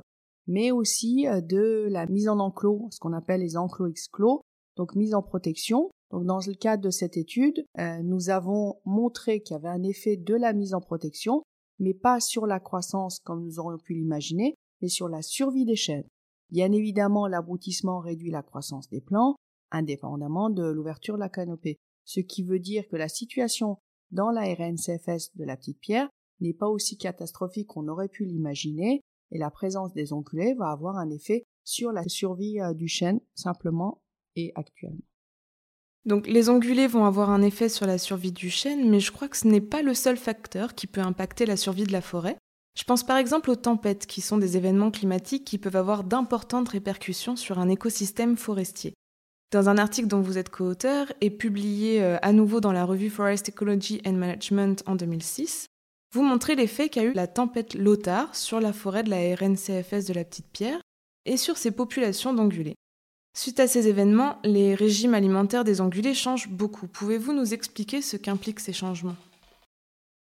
mais 0.49 0.71
aussi 0.71 1.27
euh, 1.27 1.41
de 1.41 1.87
la 1.89 2.07
mise 2.07 2.27
en 2.27 2.39
enclos, 2.39 2.87
ce 2.91 2.99
qu'on 2.99 3.13
appelle 3.13 3.41
les 3.41 3.55
enclos 3.55 3.87
exclos, 3.87 4.41
donc 4.75 4.95
mise 4.95 5.13
en 5.13 5.21
protection. 5.21 5.91
Donc 6.09 6.25
dans 6.25 6.39
le 6.39 6.55
cadre 6.55 6.83
de 6.83 6.89
cette 6.89 7.17
étude, 7.17 7.63
euh, 7.77 8.01
nous 8.01 8.31
avons 8.31 8.81
montré 8.83 9.41
qu'il 9.41 9.53
y 9.53 9.57
avait 9.57 9.69
un 9.69 9.83
effet 9.83 10.17
de 10.17 10.33
la 10.33 10.53
mise 10.53 10.73
en 10.73 10.81
protection, 10.81 11.43
mais 11.77 11.93
pas 11.93 12.19
sur 12.19 12.47
la 12.47 12.59
croissance 12.59 13.19
comme 13.19 13.43
nous 13.43 13.59
aurions 13.59 13.77
pu 13.77 13.93
l'imaginer, 13.93 14.55
mais 14.81 14.89
sur 14.89 15.07
la 15.07 15.21
survie 15.21 15.65
des 15.65 15.75
chênes. 15.75 16.07
Bien 16.49 16.71
évidemment, 16.71 17.27
l'abrutissement 17.27 17.99
réduit 17.99 18.31
la 18.31 18.41
croissance 18.41 18.89
des 18.89 19.01
plants, 19.01 19.35
indépendamment 19.69 20.49
de 20.49 20.63
l'ouverture 20.63 21.13
de 21.13 21.19
la 21.19 21.29
canopée, 21.29 21.77
ce 22.05 22.21
qui 22.21 22.41
veut 22.41 22.59
dire 22.59 22.87
que 22.87 22.95
la 22.95 23.07
situation 23.07 23.77
dans 24.09 24.31
la 24.31 24.41
RNCFS 24.41 25.35
de 25.35 25.45
la 25.45 25.55
petite 25.55 25.79
pierre 25.79 26.09
n'est 26.39 26.55
pas 26.55 26.69
aussi 26.69 26.97
catastrophique 26.97 27.67
qu'on 27.67 27.87
aurait 27.87 28.09
pu 28.09 28.25
l'imaginer, 28.25 29.01
et 29.31 29.37
la 29.37 29.51
présence 29.51 29.93
des 29.93 30.13
ongulés 30.13 30.55
va 30.55 30.69
avoir 30.69 30.97
un 30.97 31.09
effet 31.09 31.45
sur 31.63 31.91
la 31.91 32.03
survie 32.07 32.59
euh, 32.59 32.73
du 32.73 32.87
chêne 32.87 33.19
simplement 33.35 34.01
et 34.35 34.51
actuellement. 34.55 35.03
Donc 36.05 36.27
les 36.27 36.49
ongulés 36.49 36.87
vont 36.87 37.05
avoir 37.05 37.29
un 37.29 37.41
effet 37.41 37.69
sur 37.69 37.85
la 37.85 37.97
survie 37.97 38.31
du 38.31 38.49
chêne, 38.49 38.89
mais 38.89 38.99
je 38.99 39.11
crois 39.11 39.27
que 39.27 39.37
ce 39.37 39.47
n'est 39.47 39.61
pas 39.61 39.81
le 39.81 39.93
seul 39.93 40.17
facteur 40.17 40.73
qui 40.73 40.87
peut 40.87 41.01
impacter 41.01 41.45
la 41.45 41.57
survie 41.57 41.83
de 41.83 41.91
la 41.91 42.01
forêt. 42.01 42.37
Je 42.77 42.83
pense 42.83 43.03
par 43.03 43.17
exemple 43.17 43.51
aux 43.51 43.55
tempêtes, 43.55 44.05
qui 44.05 44.21
sont 44.21 44.37
des 44.37 44.55
événements 44.55 44.91
climatiques 44.91 45.45
qui 45.45 45.57
peuvent 45.57 45.75
avoir 45.75 46.03
d'importantes 46.03 46.69
répercussions 46.69 47.35
sur 47.35 47.59
un 47.59 47.69
écosystème 47.69 48.37
forestier. 48.37 48.93
Dans 49.51 49.67
un 49.67 49.77
article 49.77 50.07
dont 50.07 50.21
vous 50.21 50.37
êtes 50.37 50.49
co-auteur 50.49 51.11
et 51.21 51.31
publié 51.31 52.01
euh, 52.01 52.17
à 52.21 52.31
nouveau 52.31 52.61
dans 52.61 52.71
la 52.71 52.85
revue 52.85 53.09
Forest 53.09 53.49
Ecology 53.49 53.99
and 54.05 54.13
Management 54.13 54.83
en 54.85 54.95
2006, 54.95 55.67
vous 56.11 56.23
montrez 56.23 56.55
l'effet 56.55 56.89
qu'a 56.89 57.03
eu 57.03 57.13
la 57.13 57.27
tempête 57.27 57.75
Lothar 57.75 58.35
sur 58.35 58.59
la 58.59 58.73
forêt 58.73 59.03
de 59.03 59.11
la 59.11 59.35
RNCFS 59.35 60.05
de 60.07 60.13
la 60.13 60.23
Petite 60.23 60.49
Pierre 60.51 60.81
et 61.25 61.37
sur 61.37 61.57
ses 61.57 61.71
populations 61.71 62.33
d'ongulés. 62.33 62.75
Suite 63.37 63.59
à 63.59 63.67
ces 63.67 63.87
événements, 63.87 64.37
les 64.43 64.73
régimes 64.73 65.13
alimentaires 65.13 65.63
des 65.63 65.81
ongulés 65.81 66.15
changent 66.15 66.49
beaucoup. 66.49 66.87
Pouvez-vous 66.87 67.31
nous 67.31 67.53
expliquer 67.53 68.01
ce 68.01 68.17
qu'impliquent 68.17 68.59
ces 68.59 68.73
changements? 68.73 69.15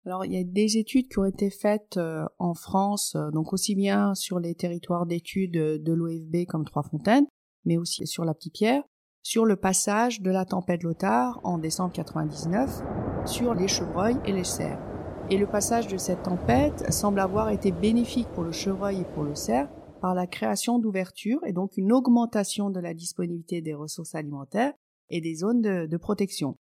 Alors, 0.04 0.24
il 0.24 0.32
y 0.32 0.38
a 0.38 0.44
des 0.44 0.76
études 0.76 1.08
qui 1.08 1.18
ont 1.18 1.24
été 1.24 1.50
faites 1.50 1.98
euh, 1.98 2.24
en 2.38 2.54
France, 2.54 3.14
euh, 3.16 3.30
donc 3.30 3.52
aussi 3.52 3.74
bien 3.74 4.14
sur 4.14 4.40
les 4.40 4.54
territoires 4.54 5.06
d'études 5.06 5.52
de 5.52 5.92
l'OFB 5.92 6.46
comme 6.48 6.64
Trois-Fontaines, 6.64 7.26
mais 7.64 7.76
aussi 7.76 8.06
sur 8.06 8.24
la 8.24 8.34
Petite 8.34 8.54
Pierre, 8.54 8.82
sur 9.22 9.44
le 9.44 9.56
passage 9.56 10.20
de 10.20 10.30
la 10.30 10.46
tempête 10.46 10.82
Lothar 10.82 11.38
en 11.44 11.58
décembre 11.58 11.92
99 11.92 12.80
sur 13.26 13.54
les 13.54 13.68
chevreuils 13.68 14.16
et 14.24 14.32
les 14.32 14.44
cerfs. 14.44 14.89
Et 15.32 15.38
le 15.38 15.46
passage 15.46 15.86
de 15.86 15.96
cette 15.96 16.24
tempête 16.24 16.92
semble 16.92 17.20
avoir 17.20 17.50
été 17.50 17.70
bénéfique 17.70 18.26
pour 18.34 18.42
le 18.42 18.50
chevreuil 18.50 19.02
et 19.02 19.04
pour 19.14 19.22
le 19.22 19.36
cerf 19.36 19.68
par 20.00 20.12
la 20.12 20.26
création 20.26 20.80
d'ouvertures 20.80 21.38
et 21.46 21.52
donc 21.52 21.76
une 21.76 21.92
augmentation 21.92 22.68
de 22.68 22.80
la 22.80 22.94
disponibilité 22.94 23.62
des 23.62 23.74
ressources 23.74 24.16
alimentaires 24.16 24.72
et 25.08 25.20
des 25.20 25.36
zones 25.36 25.62
de, 25.62 25.96
protection. 25.96 26.56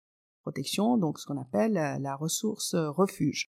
Protection, 0.43 0.97
donc 0.97 1.21
ce 1.21 1.27
qu'on 1.27 1.41
appelle 1.41 1.79
euh, 1.79 1.99
la 2.01 2.17
ressource 2.17 2.75
euh, 2.75 2.91
refuge. 2.91 3.47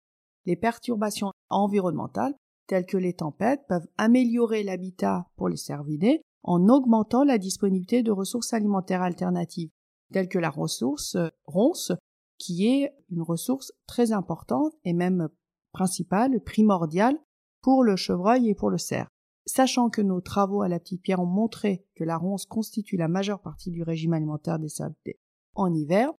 Les 0.45 0.57
perturbations 0.57 1.31
environnementales, 1.49 2.35
telles 2.67 2.85
que 2.85 2.97
les 2.97 3.13
tempêtes, 3.13 3.61
peuvent 3.69 3.87
améliorer 3.97 4.63
l'habitat 4.63 5.27
pour 5.37 5.47
les 5.47 5.55
cervidés 5.55 6.23
en 6.43 6.67
augmentant 6.67 7.23
la 7.23 7.37
disponibilité 7.37 8.03
de 8.03 8.11
ressources 8.11 8.53
alimentaires 8.53 9.01
alternatives, 9.01 9.69
telles 10.11 10.29
que 10.29 10.39
la 10.39 10.49
ressource 10.49 11.15
euh, 11.15 11.29
ronce, 11.45 11.93
qui 12.37 12.67
est 12.67 12.93
une 13.09 13.21
ressource 13.21 13.71
très 13.87 14.11
importante 14.11 14.73
et 14.83 14.93
même 14.93 15.29
principale, 15.71 16.41
primordiale 16.41 17.17
pour 17.61 17.83
le 17.83 17.95
chevreuil 17.95 18.49
et 18.49 18.55
pour 18.55 18.69
le 18.69 18.77
cerf. 18.77 19.07
Sachant 19.45 19.89
que 19.89 20.01
nos 20.01 20.21
travaux 20.21 20.61
à 20.61 20.67
la 20.67 20.79
petite 20.79 21.01
pierre 21.01 21.19
ont 21.19 21.27
montré 21.27 21.85
que 21.95 22.03
la 22.03 22.17
ronce 22.17 22.45
constitue 22.45 22.97
la 22.97 23.07
majeure 23.07 23.41
partie 23.41 23.71
du 23.71 23.83
régime 23.83 24.13
alimentaire 24.13 24.59
des 24.59 24.69
cervidés 24.69 25.19
en 25.53 25.73
hiver, 25.73 26.11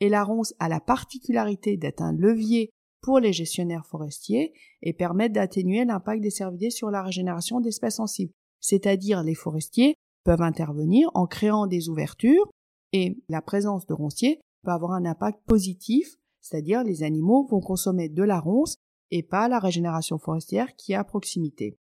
et 0.00 0.08
la 0.08 0.24
ronce 0.24 0.54
a 0.58 0.68
la 0.68 0.80
particularité 0.80 1.76
d'être 1.76 2.02
un 2.02 2.12
levier 2.12 2.70
pour 3.00 3.18
les 3.18 3.32
gestionnaires 3.32 3.86
forestiers 3.86 4.52
et 4.82 4.92
permettre 4.92 5.34
d'atténuer 5.34 5.84
l'impact 5.84 6.22
des 6.22 6.30
cervidés 6.30 6.70
sur 6.70 6.90
la 6.90 7.02
régénération 7.02 7.60
d'espèces 7.60 7.96
sensibles. 7.96 8.32
C'est-à-dire 8.60 9.22
les 9.22 9.34
forestiers 9.34 9.94
peuvent 10.24 10.42
intervenir 10.42 11.10
en 11.14 11.26
créant 11.26 11.66
des 11.66 11.88
ouvertures 11.88 12.48
et 12.92 13.18
la 13.28 13.42
présence 13.42 13.86
de 13.86 13.94
ronciers 13.94 14.40
peut 14.62 14.70
avoir 14.70 14.92
un 14.92 15.04
impact 15.04 15.40
positif, 15.46 16.16
c'est-à-dire 16.40 16.84
les 16.84 17.02
animaux 17.02 17.46
vont 17.50 17.60
consommer 17.60 18.08
de 18.08 18.22
la 18.22 18.40
ronce 18.40 18.76
et 19.10 19.22
pas 19.22 19.48
la 19.48 19.58
régénération 19.58 20.18
forestière 20.18 20.74
qui 20.76 20.92
est 20.92 20.96
à 20.96 21.04
proximité. 21.04 21.78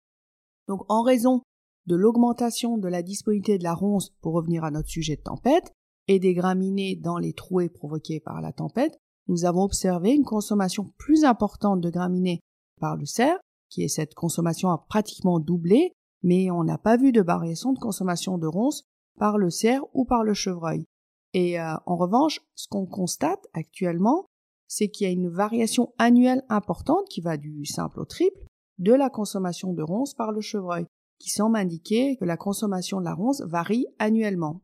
Donc 0.69 0.83
en 0.89 1.03
raison 1.03 1.43
de 1.87 1.97
l'augmentation 1.97 2.79
de 2.79 2.89
la 2.89 3.03
disponibilité 3.03 3.59
de 3.59 3.65
la 3.65 3.75
ronce 3.75 4.11
pour 4.21 4.35
revenir 4.35 4.65
à 4.65 4.71
notre 4.71 4.89
sujet 4.89 5.17
de 5.17 5.23
tempête 5.23 5.73
et 6.09 6.19
des 6.19 6.35
graminées 6.35 6.97
dans 6.97 7.19
les 7.19 7.33
trouées 7.33 7.69
provoquées 7.69 8.21
par 8.21 8.41
la 8.41 8.53
tempête, 8.53 8.97
nous 9.29 9.45
avons 9.45 9.63
observé 9.63 10.13
une 10.13 10.25
consommation 10.25 10.93
plus 10.99 11.25
importante 11.25 11.81
de 11.81 11.91
graminées 11.91 12.41
par 12.81 12.97
le 12.97 13.07
cerf, 13.07 13.39
qui 13.69 13.83
est 13.83 13.89
cette 13.89 14.15
consommation 14.15 14.71
a 14.71 14.79
pratiquement 14.89 15.41
doublé 15.41 15.93
mais 16.23 16.51
on 16.51 16.65
n'a 16.65 16.79
pas 16.79 16.97
vu 16.97 17.13
de 17.13 17.23
variation 17.23 17.73
de 17.73 17.79
consommation 17.79 18.39
de 18.39 18.47
ronces 18.47 18.85
par 19.19 19.39
le 19.39 19.51
cerf 19.51 19.83
ou 19.93 20.05
par 20.05 20.25
le 20.25 20.35
chevreuil. 20.35 20.87
Et 21.35 21.61
euh, 21.61 21.75
en 21.87 21.97
revanche, 21.97 22.41
ce 22.55 22.67
qu'on 22.69 22.87
constate 22.87 23.47
actuellement, 23.55 24.27
c'est 24.69 24.89
qu'il 24.89 25.07
y 25.07 25.11
a 25.11 25.13
une 25.13 25.29
variation 25.29 25.93
annuelle 25.99 26.45
importante 26.49 27.09
qui 27.09 27.21
va 27.21 27.37
du 27.37 27.65
simple 27.67 28.01
au 28.01 28.05
triple 28.05 28.47
de 28.79 28.93
la 28.93 29.11
consommation 29.11 29.73
de 29.73 29.83
ronces 29.83 30.15
par 30.15 30.33
le 30.33 30.41
chevreuil, 30.41 30.87
qui 31.19 31.31
semble 31.31 31.59
indiquer 31.59 32.17
que 32.17 32.25
la 32.25 32.37
consommation 32.37 32.99
de 33.01 33.05
la 33.05 33.15
ronce 33.15 33.43
varie 33.43 33.87
annuellement. 33.99 34.63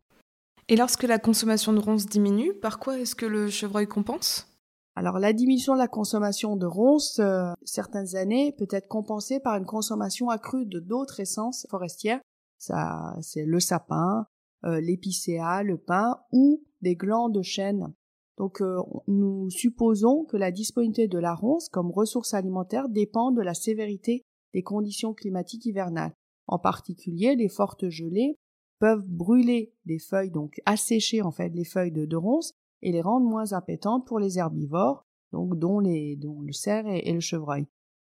Et 0.68 0.76
lorsque 0.76 1.04
la 1.04 1.18
consommation 1.18 1.72
de 1.72 1.78
ronces 1.78 2.06
diminue, 2.06 2.54
par 2.54 2.78
quoi 2.78 2.98
est-ce 2.98 3.14
que 3.14 3.26
le 3.26 3.48
chevreuil 3.50 3.86
compense? 3.86 4.48
Alors 4.96 5.18
la 5.18 5.34
diminution 5.34 5.74
de 5.74 5.78
la 5.78 5.88
consommation 5.88 6.56
de 6.56 6.66
ronces 6.66 7.18
euh, 7.18 7.52
certaines 7.64 8.16
années 8.16 8.52
peut 8.52 8.66
être 8.70 8.88
compensée 8.88 9.40
par 9.40 9.56
une 9.56 9.66
consommation 9.66 10.30
accrue 10.30 10.64
de 10.64 10.80
d'autres 10.80 11.20
essences 11.20 11.66
forestières. 11.70 12.20
Ça, 12.58 13.14
c'est 13.20 13.44
le 13.44 13.60
sapin, 13.60 14.26
euh, 14.66 14.80
l'épicéa, 14.80 15.62
le 15.62 15.78
pin 15.78 16.18
ou 16.32 16.62
des 16.82 16.96
glands 16.96 17.28
de 17.28 17.42
chêne. 17.42 17.94
Donc 18.36 18.60
euh, 18.60 18.78
nous 19.06 19.48
supposons 19.50 20.24
que 20.24 20.36
la 20.36 20.50
disponibilité 20.50 21.08
de 21.08 21.18
la 21.18 21.34
ronce 21.34 21.68
comme 21.68 21.90
ressource 21.90 22.34
alimentaire 22.34 22.88
dépend 22.88 23.30
de 23.30 23.42
la 23.42 23.54
sévérité 23.54 24.22
des 24.52 24.62
conditions 24.62 25.14
climatiques 25.14 25.66
hivernales. 25.66 26.12
En 26.46 26.58
particulier, 26.58 27.34
les 27.34 27.48
fortes 27.48 27.88
gelées 27.88 28.36
peuvent 28.78 29.06
brûler 29.06 29.72
les 29.84 29.98
feuilles, 29.98 30.30
donc 30.30 30.60
assécher 30.66 31.22
en 31.22 31.30
fait 31.30 31.48
les 31.50 31.64
feuilles 31.64 31.92
de, 31.92 32.04
de 32.04 32.16
ronces 32.16 32.52
et 32.82 32.92
les 32.92 33.00
rendre 33.00 33.26
moins 33.26 33.52
appétentes 33.52 34.06
pour 34.06 34.18
les 34.18 34.38
herbivores, 34.38 35.04
donc 35.32 35.58
dont, 35.58 35.80
les, 35.80 36.16
dont 36.16 36.40
le 36.40 36.52
cerf 36.52 36.86
et, 36.86 37.12
le 37.12 37.20
chevreuil. 37.20 37.66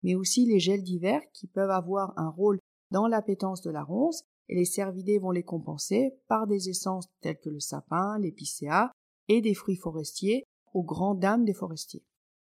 Mais 0.04 0.16
aussi 0.16 0.46
les 0.46 0.60
gels 0.60 0.84
d'hiver 0.84 1.22
qui 1.34 1.48
peuvent 1.48 1.72
avoir 1.72 2.14
un 2.18 2.30
rôle 2.30 2.60
dans 2.92 3.08
l'appétence 3.08 3.62
de 3.62 3.72
la 3.72 3.84
ronce 3.84 4.24
et 4.50 4.56
les 4.56 4.66
cervidés 4.66 5.20
vont 5.20 5.32
les 5.32 5.44
compenser 5.44 6.16
par 6.28 6.48
des 6.48 6.70
essences 6.70 7.06
telles 7.22 7.40
que 7.40 7.50
le 7.50 7.60
sapin, 7.60 8.18
l'épicéa 8.20 8.92
et 9.28 9.42
des 9.42 9.54
fruits 9.54 9.76
forestiers 9.76 10.44
aux 10.74 10.84
grandes 10.84 11.20
dames 11.20 11.46
des 11.46 11.54
forestiers. 11.54 12.04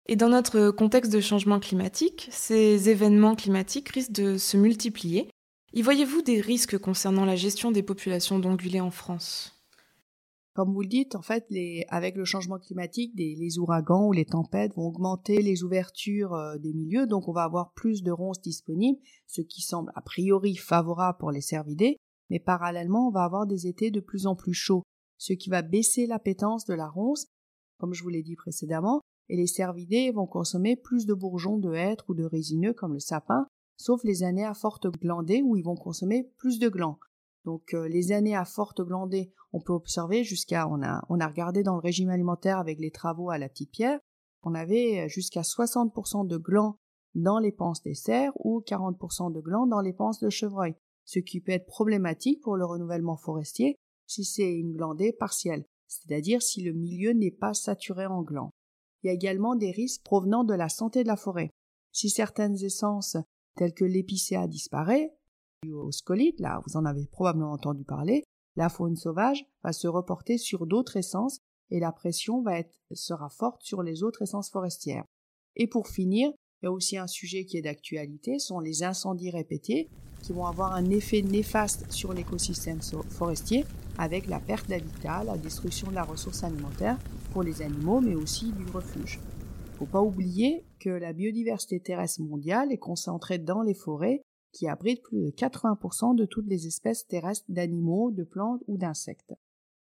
Et 0.07 0.15
dans 0.15 0.29
notre 0.29 0.71
contexte 0.71 1.13
de 1.13 1.21
changement 1.21 1.59
climatique, 1.59 2.27
ces 2.31 2.89
événements 2.89 3.35
climatiques 3.35 3.89
risquent 3.89 4.11
de 4.11 4.37
se 4.37 4.57
multiplier. 4.57 5.29
Y 5.71 5.81
voyez-vous 5.81 6.21
des 6.21 6.41
risques 6.41 6.77
concernant 6.77 7.25
la 7.25 7.35
gestion 7.35 7.71
des 7.71 7.83
populations 7.83 8.39
d'ongulés 8.39 8.81
en 8.81 8.91
France? 8.91 9.62
Comme 10.53 10.71
vous 10.71 10.81
le 10.81 10.87
dites, 10.87 11.15
en 11.15 11.23
fait, 11.23 11.47
avec 11.89 12.15
le 12.15 12.25
changement 12.25 12.59
climatique, 12.59 13.13
les 13.15 13.57
ouragans 13.57 14.07
ou 14.07 14.11
les 14.11 14.25
tempêtes 14.25 14.75
vont 14.75 14.87
augmenter 14.87 15.41
les 15.41 15.63
ouvertures 15.63 16.33
euh, 16.33 16.57
des 16.57 16.73
milieux, 16.73 17.07
donc 17.07 17.27
on 17.27 17.33
va 17.33 17.43
avoir 17.43 17.73
plus 17.73 18.03
de 18.03 18.11
ronces 18.11 18.41
disponibles, 18.41 18.99
ce 19.25 19.41
qui 19.41 19.61
semble 19.61 19.91
a 19.95 20.01
priori 20.01 20.55
favorable 20.55 21.17
pour 21.17 21.31
les 21.31 21.41
cervidés, 21.41 21.97
mais 22.29 22.39
parallèlement, 22.39 23.07
on 23.07 23.11
va 23.11 23.23
avoir 23.23 23.47
des 23.47 23.65
étés 23.65 23.89
de 23.89 23.99
plus 23.99 24.27
en 24.27 24.35
plus 24.35 24.53
chauds, 24.53 24.83
ce 25.17 25.33
qui 25.33 25.49
va 25.49 25.63
baisser 25.63 26.05
l'appétence 26.05 26.65
de 26.65 26.75
la 26.75 26.87
ronce, 26.87 27.25
comme 27.79 27.93
je 27.93 28.03
vous 28.03 28.09
l'ai 28.09 28.23
dit 28.23 28.35
précédemment, 28.35 29.01
et 29.29 29.35
les 29.35 29.47
cervidés 29.47 30.11
vont 30.11 30.27
consommer 30.27 30.75
plus 30.75 31.07
de 31.07 31.15
bourgeons 31.15 31.57
de 31.57 31.73
hêtre 31.73 32.05
ou 32.09 32.13
de 32.13 32.25
résineux 32.25 32.73
comme 32.73 32.93
le 32.93 32.99
sapin, 32.99 33.47
sauf 33.77 34.03
les 34.03 34.21
années 34.21 34.45
à 34.45 34.53
forte 34.53 34.87
glandée 34.99 35.41
où 35.41 35.55
ils 35.55 35.63
vont 35.63 35.75
consommer 35.75 36.29
plus 36.37 36.59
de 36.59 36.69
glands. 36.69 36.99
Donc 37.45 37.73
euh, 37.73 37.87
les 37.87 38.11
années 38.11 38.35
à 38.35 38.45
forte 38.45 38.81
glandée, 38.81 39.33
on 39.51 39.59
peut 39.59 39.73
observer 39.73 40.23
jusqu'à 40.23 40.67
on 40.67 40.81
a 40.81 41.27
regardé 41.27 41.63
dans 41.63 41.75
le 41.75 41.81
régime 41.81 42.09
alimentaire 42.09 42.57
avec 42.57 42.79
les 42.79 42.91
travaux 42.91 43.29
à 43.29 43.37
la 43.37 43.49
petite 43.49 43.71
pierre, 43.71 43.99
on 44.43 44.53
avait 44.53 45.05
euh, 45.05 45.07
jusqu'à 45.07 45.41
60% 45.41 46.27
de 46.27 46.37
glands 46.37 46.77
dans 47.15 47.39
les 47.39 47.51
panses 47.51 47.81
des 47.81 47.95
cerfs 47.95 48.33
ou 48.35 48.61
40% 48.61 49.31
de 49.31 49.39
glands 49.39 49.67
dans 49.67 49.81
les 49.81 49.93
panses 49.93 50.19
de 50.19 50.29
chevreuil, 50.29 50.75
ce 51.05 51.19
qui 51.19 51.39
peut 51.39 51.51
être 51.51 51.65
problématique 51.65 52.41
pour 52.41 52.57
le 52.57 52.65
renouvellement 52.65 53.17
forestier 53.17 53.75
si 54.05 54.25
c'est 54.25 54.51
une 54.51 54.73
glandée 54.73 55.13
partielle, 55.13 55.65
c'est-à-dire 55.87 56.41
si 56.41 56.61
le 56.61 56.73
milieu 56.73 57.11
n'est 57.11 57.31
pas 57.31 57.53
saturé 57.53 58.05
en 58.05 58.21
glands. 58.21 58.51
Il 59.01 59.07
y 59.07 59.09
a 59.09 59.13
également 59.13 59.55
des 59.55 59.71
risques 59.71 60.03
provenant 60.03 60.43
de 60.43 60.53
la 60.53 60.69
santé 60.69 61.03
de 61.03 61.07
la 61.07 61.15
forêt. 61.15 61.49
Si 61.91 62.09
certaines 62.09 62.61
essences 62.63 63.17
telles 63.55 63.73
que 63.73 63.85
l'épicéa 63.85 64.47
disparaît, 64.47 65.13
au 65.71 65.91
scolite, 65.91 66.39
là 66.39 66.61
vous 66.65 66.77
en 66.77 66.85
avez 66.85 67.05
probablement 67.05 67.51
entendu 67.51 67.83
parler, 67.83 68.23
la 68.55 68.69
faune 68.69 68.95
sauvage 68.95 69.45
va 69.63 69.73
se 69.73 69.87
reporter 69.87 70.37
sur 70.37 70.67
d'autres 70.67 70.97
essences 70.97 71.39
et 71.71 71.79
la 71.79 71.91
pression 71.91 72.43
sera 72.91 73.29
forte 73.29 73.63
sur 73.63 73.81
les 73.81 74.03
autres 74.03 74.21
essences 74.21 74.51
forestières. 74.51 75.05
Et 75.55 75.67
pour 75.67 75.87
finir, 75.87 76.31
il 76.61 76.65
y 76.65 76.67
a 76.67 76.71
aussi 76.71 76.97
un 76.97 77.07
sujet 77.07 77.45
qui 77.45 77.57
est 77.57 77.61
d'actualité, 77.61 78.39
sont 78.39 78.59
les 78.59 78.83
incendies 78.83 79.31
répétés 79.31 79.89
qui 80.21 80.31
vont 80.31 80.45
avoir 80.45 80.73
un 80.73 80.89
effet 80.89 81.21
néfaste 81.21 81.91
sur 81.91 82.13
l'écosystème 82.13 82.81
forestier 83.09 83.65
avec 83.97 84.27
la 84.27 84.39
perte 84.39 84.69
d'habitat, 84.69 85.23
la 85.23 85.37
destruction 85.37 85.89
de 85.89 85.95
la 85.95 86.03
ressource 86.03 86.43
alimentaire 86.43 86.97
pour 87.31 87.43
les 87.43 87.61
animaux 87.61 87.99
mais 87.99 88.15
aussi 88.15 88.51
du 88.53 88.65
refuge. 88.71 89.19
Faut 89.77 89.85
pas 89.85 90.01
oublier 90.01 90.63
que 90.79 90.89
la 90.89 91.11
biodiversité 91.11 91.79
terrestre 91.79 92.21
mondiale 92.21 92.71
est 92.71 92.77
concentrée 92.77 93.39
dans 93.39 93.63
les 93.63 93.73
forêts 93.73 94.21
qui 94.53 94.67
abrite 94.67 95.01
plus 95.01 95.19
de 95.19 95.31
80% 95.31 96.15
de 96.15 96.25
toutes 96.25 96.47
les 96.47 96.67
espèces 96.67 97.05
terrestres 97.07 97.45
d'animaux, 97.49 98.11
de 98.11 98.23
plantes 98.23 98.61
ou 98.67 98.77
d'insectes. 98.77 99.33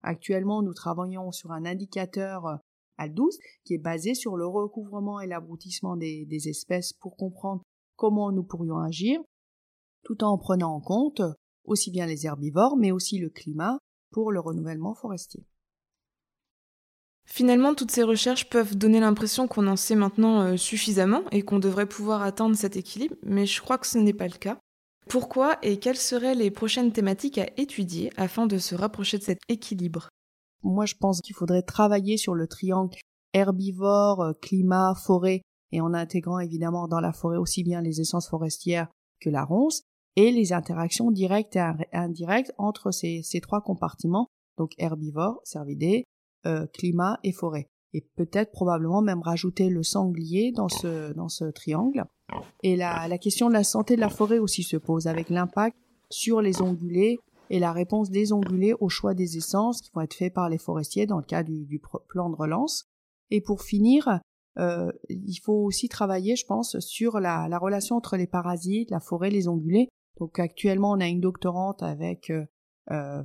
Actuellement, 0.01 0.63
nous 0.63 0.73
travaillons 0.73 1.31
sur 1.31 1.51
un 1.51 1.65
indicateur 1.65 2.47
euh, 2.47 2.55
AL12 2.97 3.37
qui 3.65 3.75
est 3.75 3.79
basé 3.79 4.15
sur 4.15 4.37
le 4.37 4.47
recouvrement 4.47 5.19
et 5.19 5.27
l'abrutissement 5.27 5.97
des, 5.97 6.47
espèces 6.47 6.93
pour 6.93 7.15
comprendre 7.15 7.61
comment 7.95 8.31
nous 8.31 8.43
pourrions 8.43 8.79
agir, 8.79 9.21
tout 10.03 10.23
en 10.23 10.37
prenant 10.37 10.73
en 10.75 10.81
compte 10.81 11.21
aussi 11.65 11.91
bien 11.91 12.05
les 12.05 12.25
herbivores, 12.25 12.77
mais 12.77 12.91
aussi 12.91 13.19
le 13.19 13.29
climat 13.29 13.77
pour 14.11 14.31
le 14.31 14.39
renouvellement 14.39 14.93
forestier. 14.93 15.45
Finalement, 17.25 17.73
toutes 17.73 17.91
ces 17.91 18.03
recherches 18.03 18.49
peuvent 18.49 18.75
donner 18.75 18.99
l'impression 18.99 19.47
qu'on 19.47 19.67
en 19.67 19.75
sait 19.75 19.95
maintenant 19.95 20.41
euh, 20.41 20.57
suffisamment 20.57 21.23
et 21.31 21.41
qu'on 21.41 21.59
devrait 21.59 21.87
pouvoir 21.87 22.21
atteindre 22.21 22.55
cet 22.55 22.75
équilibre, 22.75 23.15
mais 23.23 23.45
je 23.45 23.61
crois 23.61 23.77
que 23.77 23.87
ce 23.87 23.97
n'est 23.97 24.13
pas 24.13 24.27
le 24.27 24.37
cas. 24.37 24.59
Pourquoi 25.09 25.57
et 25.61 25.79
quelles 25.79 25.97
seraient 25.97 26.35
les 26.35 26.51
prochaines 26.51 26.91
thématiques 26.91 27.37
à 27.37 27.47
étudier 27.57 28.11
afin 28.17 28.45
de 28.45 28.57
se 28.57 28.75
rapprocher 28.75 29.17
de 29.17 29.23
cet 29.23 29.39
équilibre? 29.49 30.09
Moi, 30.63 30.85
je 30.85 30.95
pense 30.95 31.21
qu'il 31.21 31.35
faudrait 31.35 31.61
travailler 31.61 32.17
sur 32.17 32.35
le 32.35 32.47
triangle 32.47 32.97
herbivore, 33.33 34.21
euh, 34.21 34.33
climat, 34.41 34.93
forêt, 34.95 35.41
et 35.71 35.81
en 35.81 35.93
intégrant 35.93 36.39
évidemment 36.39 36.87
dans 36.87 36.99
la 36.99 37.13
forêt 37.13 37.37
aussi 37.37 37.63
bien 37.63 37.81
les 37.81 37.99
essences 37.99 38.29
forestières 38.29 38.87
que 39.19 39.29
la 39.29 39.43
ronce, 39.43 39.81
et 40.15 40.31
les 40.31 40.53
interactions 40.53 41.11
directes 41.11 41.55
et 41.55 41.61
indirectes 41.93 42.53
entre 42.57 42.91
ces, 42.91 43.23
trois 43.41 43.61
compartiments, 43.61 44.27
donc 44.57 44.71
herbivore, 44.77 45.41
cervidés, 45.43 46.05
euh, 46.45 46.65
climat 46.67 47.19
et 47.23 47.31
forêt. 47.31 47.69
Et 47.93 48.01
peut-être 48.15 48.51
probablement 48.51 49.01
même 49.01 49.21
rajouter 49.21 49.69
le 49.69 49.83
sanglier 49.83 50.51
dans 50.51 50.69
ce, 50.69 51.13
dans 51.13 51.29
ce 51.29 51.45
triangle. 51.45 52.05
Et 52.63 52.75
la, 52.75 53.07
la 53.07 53.17
question 53.17 53.49
de 53.49 53.53
la 53.53 53.63
santé 53.63 53.95
de 53.95 54.01
la 54.01 54.09
forêt 54.09 54.39
aussi 54.39 54.63
se 54.63 54.77
pose 54.77 55.07
avec 55.07 55.29
l'impact 55.29 55.77
sur 56.09 56.41
les 56.41 56.61
ongulés 56.61 57.19
et 57.49 57.59
la 57.59 57.71
réponse 57.71 58.09
des 58.09 58.33
ongulés 58.33 58.73
au 58.79 58.89
choix 58.89 59.13
des 59.13 59.37
essences 59.37 59.81
qui 59.81 59.91
vont 59.93 60.01
être 60.01 60.15
faits 60.15 60.33
par 60.33 60.49
les 60.49 60.57
forestiers 60.57 61.05
dans 61.05 61.17
le 61.17 61.23
cas 61.23 61.43
du, 61.43 61.79
plan 62.07 62.29
de 62.29 62.35
relance. 62.35 62.85
Et 63.29 63.41
pour 63.41 63.61
finir, 63.61 64.19
euh, 64.57 64.91
il 65.09 65.37
faut 65.43 65.63
aussi 65.63 65.87
travailler, 65.87 66.35
je 66.35 66.45
pense, 66.45 66.79
sur 66.79 67.19
la, 67.19 67.47
la, 67.47 67.57
relation 67.57 67.95
entre 67.95 68.17
les 68.17 68.27
parasites, 68.27 68.91
la 68.91 68.99
forêt, 68.99 69.29
les 69.29 69.47
ongulés. 69.47 69.89
Donc 70.19 70.39
actuellement, 70.39 70.91
on 70.91 70.99
a 70.99 71.07
une 71.07 71.21
doctorante 71.21 71.83
avec 71.83 72.29
euh, 72.29 72.45
euh 72.91 73.23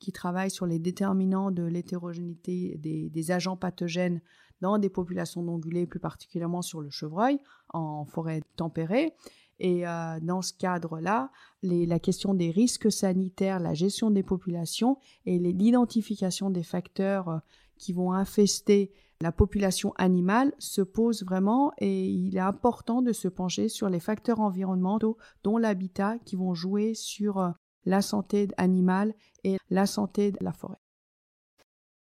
qui 0.00 0.12
travaille 0.12 0.50
sur 0.50 0.66
les 0.66 0.78
déterminants 0.78 1.50
de 1.50 1.62
l'hétérogénéité 1.62 2.76
des, 2.78 3.30
agents 3.30 3.56
pathogènes 3.56 4.20
dans 4.60 4.78
des 4.78 4.88
populations 4.88 5.42
d'ongulés, 5.42 5.86
plus 5.86 6.00
particulièrement 6.00 6.62
sur 6.62 6.80
le 6.80 6.90
chevreuil, 6.90 7.38
en 7.72 8.04
forêt 8.04 8.42
tempérée. 8.56 9.14
Et 9.60 9.86
euh, 9.86 10.18
dans 10.22 10.42
ce 10.42 10.54
cadre-là, 10.54 11.30
la 11.62 11.98
question 11.98 12.34
des 12.34 12.50
risques 12.50 12.90
sanitaires, 12.90 13.60
la 13.60 13.74
gestion 13.74 14.10
des 14.10 14.22
populations 14.22 14.96
et 15.26 15.38
l'identification 15.38 16.50
des 16.50 16.62
facteurs 16.62 17.28
euh, 17.28 17.38
qui 17.76 17.92
vont 17.92 18.12
infester 18.12 18.90
la 19.22 19.32
population 19.32 19.92
animale 19.98 20.54
se 20.58 20.80
pose 20.80 21.24
vraiment 21.24 21.72
et 21.76 22.06
il 22.06 22.36
est 22.36 22.40
important 22.40 23.02
de 23.02 23.12
se 23.12 23.28
pencher 23.28 23.68
sur 23.68 23.90
les 23.90 24.00
facteurs 24.00 24.40
environnementaux, 24.40 25.18
dont 25.44 25.58
l'habitat, 25.58 26.16
qui 26.24 26.36
vont 26.36 26.54
jouer 26.54 26.94
sur 26.94 27.38
euh, 27.38 27.50
la 27.84 28.02
santé 28.02 28.48
animale 28.56 29.14
et 29.44 29.56
la 29.70 29.86
santé 29.86 30.32
de 30.32 30.38
la 30.40 30.52
forêt. 30.52 30.78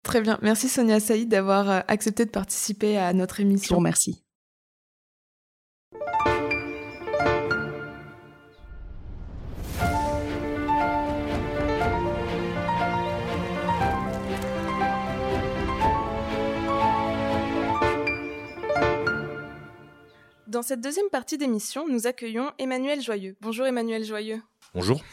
Très 0.03 0.21
bien. 0.21 0.39
Merci 0.41 0.69
Sonia 0.69 0.99
Saïd 0.99 1.29
d'avoir 1.29 1.69
euh, 1.69 1.79
accepté 1.87 2.25
de 2.25 2.31
participer 2.31 2.97
à 2.97 3.11
notre 3.13 3.39
émission. 3.41 3.81
Merci. 3.81 4.23
Dans 20.47 20.63
cette 20.63 20.81
deuxième 20.81 21.09
partie 21.11 21.37
d'émission, 21.37 21.87
nous 21.87 22.07
accueillons 22.07 22.51
Emmanuel 22.57 23.01
Joyeux. 23.01 23.35
Bonjour 23.41 23.67
Emmanuel 23.67 24.03
Joyeux. 24.03 24.41
Bonjour. 24.73 25.03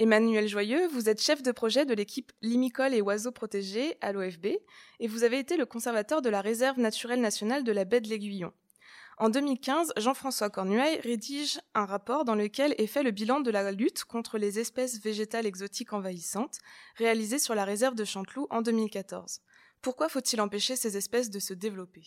Emmanuel 0.00 0.46
Joyeux, 0.46 0.86
vous 0.86 1.08
êtes 1.08 1.20
chef 1.20 1.42
de 1.42 1.50
projet 1.50 1.84
de 1.84 1.92
l'équipe 1.92 2.30
Limicole 2.40 2.94
et 2.94 3.02
Oiseaux 3.02 3.32
Protégés 3.32 3.96
à 4.00 4.12
l'OFB 4.12 4.46
et 5.00 5.08
vous 5.08 5.24
avez 5.24 5.40
été 5.40 5.56
le 5.56 5.66
conservateur 5.66 6.22
de 6.22 6.28
la 6.28 6.40
réserve 6.40 6.78
naturelle 6.78 7.20
nationale 7.20 7.64
de 7.64 7.72
la 7.72 7.84
baie 7.84 8.00
de 8.00 8.08
l'Aiguillon. 8.08 8.52
En 9.18 9.28
2015, 9.28 9.94
Jean-François 9.96 10.50
Cornuaille 10.50 11.00
rédige 11.00 11.58
un 11.74 11.84
rapport 11.84 12.24
dans 12.24 12.36
lequel 12.36 12.76
est 12.78 12.86
fait 12.86 13.02
le 13.02 13.10
bilan 13.10 13.40
de 13.40 13.50
la 13.50 13.72
lutte 13.72 14.04
contre 14.04 14.38
les 14.38 14.60
espèces 14.60 15.02
végétales 15.02 15.46
exotiques 15.46 15.92
envahissantes, 15.92 16.58
réalisé 16.94 17.40
sur 17.40 17.56
la 17.56 17.64
réserve 17.64 17.96
de 17.96 18.04
Chanteloup 18.04 18.46
en 18.50 18.62
2014. 18.62 19.40
Pourquoi 19.82 20.08
faut-il 20.08 20.40
empêcher 20.40 20.76
ces 20.76 20.96
espèces 20.96 21.30
de 21.30 21.40
se 21.40 21.54
développer? 21.54 22.04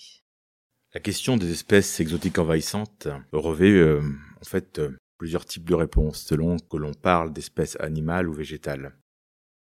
La 0.93 1.01
question 1.01 1.35
des 1.35 1.51
espèces 1.51 1.99
exotiques 1.99 2.39
envahissantes 2.39 3.09
revêt 3.33 3.71
euh, 3.71 4.01
en 4.39 4.45
fait 4.45 4.79
euh, 4.79 4.95
plusieurs 5.21 5.45
types 5.45 5.69
de 5.69 5.75
réponses 5.75 6.19
selon 6.23 6.57
que 6.57 6.77
l'on 6.77 6.95
parle 6.95 7.31
d'espèces 7.31 7.79
animales 7.79 8.27
ou 8.27 8.33
végétales. 8.33 8.97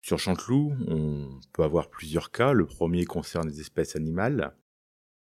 Sur 0.02 0.18
Chanteloup, 0.18 0.76
on 0.86 1.40
peut 1.54 1.62
avoir 1.62 1.88
plusieurs 1.88 2.30
cas. 2.30 2.52
Le 2.52 2.66
premier 2.66 3.06
concerne 3.06 3.48
les 3.48 3.58
espèces 3.58 3.96
animales, 3.96 4.54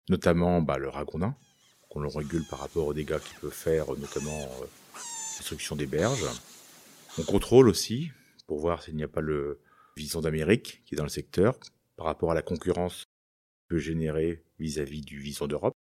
notamment 0.10 0.64
bah, 0.64 0.80
le 0.80 0.90
ragondin, 0.90 1.36
qu'on 1.92 2.00
le 2.00 2.08
régule 2.08 2.44
par 2.50 2.58
rapport 2.58 2.88
aux 2.88 2.96
dégâts 2.96 3.20
qu'il 3.20 3.38
peut 3.38 3.52
faire, 3.52 3.86
notamment 3.96 4.42
euh, 4.42 4.66
destruction 5.38 5.76
des 5.76 5.86
berges. 5.86 6.26
On 7.20 7.24
contrôle 7.24 7.70
aussi 7.70 8.10
pour 8.48 8.58
voir 8.58 8.82
s'il 8.82 8.96
n'y 8.96 9.04
a 9.04 9.08
pas 9.08 9.22
le 9.22 9.62
vison 9.98 10.22
d'Amérique 10.22 10.82
qui 10.86 10.96
est 10.96 10.98
dans 10.98 11.04
le 11.04 11.10
secteur 11.10 11.60
par 11.96 12.08
rapport 12.08 12.32
à 12.32 12.34
la 12.34 12.42
concurrence 12.42 13.04
qu'il 13.04 13.68
peut 13.68 13.78
générer 13.78 14.44
vis-à-vis 14.58 15.02
du 15.02 15.20
vison 15.20 15.46
d'Europe, 15.46 15.77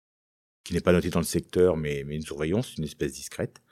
qui 0.64 0.74
n'est 0.74 0.80
pas 0.80 0.92
noté 0.92 1.10
dans 1.10 1.20
le 1.20 1.24
secteur 1.24 1.76
mais, 1.76 2.04
mais 2.06 2.16
une 2.16 2.22
surveillance, 2.22 2.76
une 2.76 2.84
espèce 2.84 3.12
discrète. 3.12 3.62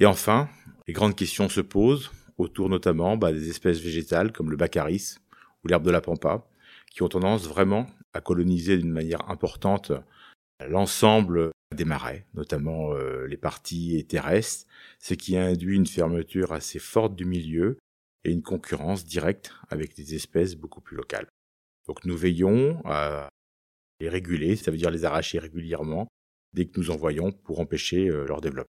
Et 0.00 0.06
enfin, 0.06 0.48
les 0.86 0.92
grandes 0.92 1.16
questions 1.16 1.48
se 1.48 1.60
posent 1.60 2.10
autour 2.38 2.68
notamment 2.68 3.16
bah, 3.16 3.32
des 3.32 3.48
espèces 3.48 3.78
végétales 3.78 4.32
comme 4.32 4.50
le 4.50 4.56
baccharis 4.56 5.16
ou 5.62 5.68
l'herbe 5.68 5.84
de 5.84 5.90
la 5.90 6.00
pampa, 6.00 6.46
qui 6.90 7.02
ont 7.02 7.08
tendance 7.08 7.46
vraiment 7.46 7.86
à 8.12 8.20
coloniser 8.20 8.76
d'une 8.76 8.92
manière 8.92 9.28
importante 9.30 9.92
l'ensemble 10.68 11.50
des 11.74 11.84
marais, 11.84 12.26
notamment 12.34 12.94
euh, 12.94 13.26
les 13.26 13.36
parties 13.36 14.04
terrestres, 14.06 14.66
ce 14.98 15.14
qui 15.14 15.36
induit 15.36 15.76
une 15.76 15.86
fermeture 15.86 16.52
assez 16.52 16.78
forte 16.78 17.16
du 17.16 17.24
milieu 17.24 17.78
et 18.24 18.30
une 18.30 18.42
concurrence 18.42 19.04
directe 19.04 19.52
avec 19.68 19.96
des 19.96 20.14
espèces 20.14 20.54
beaucoup 20.54 20.80
plus 20.80 20.96
locales. 20.96 21.26
Donc 21.88 22.04
nous 22.04 22.16
veillons 22.16 22.80
à 22.84 23.28
les 24.00 24.08
réguler, 24.08 24.56
ça 24.56 24.70
veut 24.70 24.76
dire 24.76 24.90
les 24.90 25.04
arracher 25.04 25.38
régulièrement 25.38 26.08
dès 26.54 26.66
que 26.66 26.78
nous 26.78 26.90
en 26.90 26.96
voyons 26.96 27.32
pour 27.32 27.60
empêcher 27.60 28.08
euh, 28.08 28.24
leur 28.26 28.40
développement. 28.40 28.70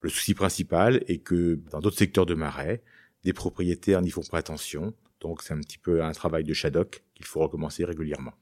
Le 0.00 0.10
souci 0.10 0.34
principal 0.34 1.04
est 1.06 1.18
que 1.18 1.54
dans 1.70 1.80
d'autres 1.80 1.98
secteurs 1.98 2.26
de 2.26 2.34
marais, 2.34 2.82
des 3.22 3.32
propriétaires 3.32 4.02
n'y 4.02 4.10
font 4.10 4.22
pas 4.22 4.38
attention, 4.38 4.94
donc 5.20 5.42
c'est 5.42 5.54
un 5.54 5.60
petit 5.60 5.78
peu 5.78 6.02
un 6.02 6.12
travail 6.12 6.44
de 6.44 6.52
Shadok 6.52 7.04
qu'il 7.14 7.24
faut 7.24 7.40
recommencer 7.40 7.84
régulièrement. 7.84 8.34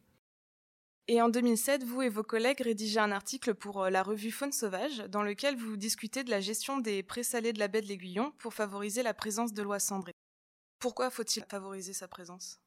Et 1.08 1.20
en 1.20 1.28
2007, 1.28 1.82
vous 1.82 2.02
et 2.02 2.08
vos 2.08 2.22
collègues 2.22 2.60
rédigez 2.60 3.00
un 3.00 3.10
article 3.10 3.54
pour 3.54 3.82
euh, 3.82 3.90
la 3.90 4.02
revue 4.02 4.30
Faune 4.30 4.52
Sauvage, 4.52 4.98
dans 5.08 5.22
lequel 5.22 5.56
vous 5.56 5.76
discutez 5.76 6.22
de 6.22 6.30
la 6.30 6.40
gestion 6.40 6.78
des 6.78 7.02
présalés 7.02 7.52
de 7.52 7.58
la 7.58 7.68
baie 7.68 7.82
de 7.82 7.88
l'Aiguillon 7.88 8.32
pour 8.38 8.54
favoriser 8.54 9.02
la 9.02 9.14
présence 9.14 9.52
de 9.52 9.62
l'oie 9.62 9.80
cendrée. 9.80 10.12
Pourquoi 10.78 11.10
faut-il 11.10 11.44
favoriser 11.44 11.92
sa 11.92 12.08
présence? 12.08 12.61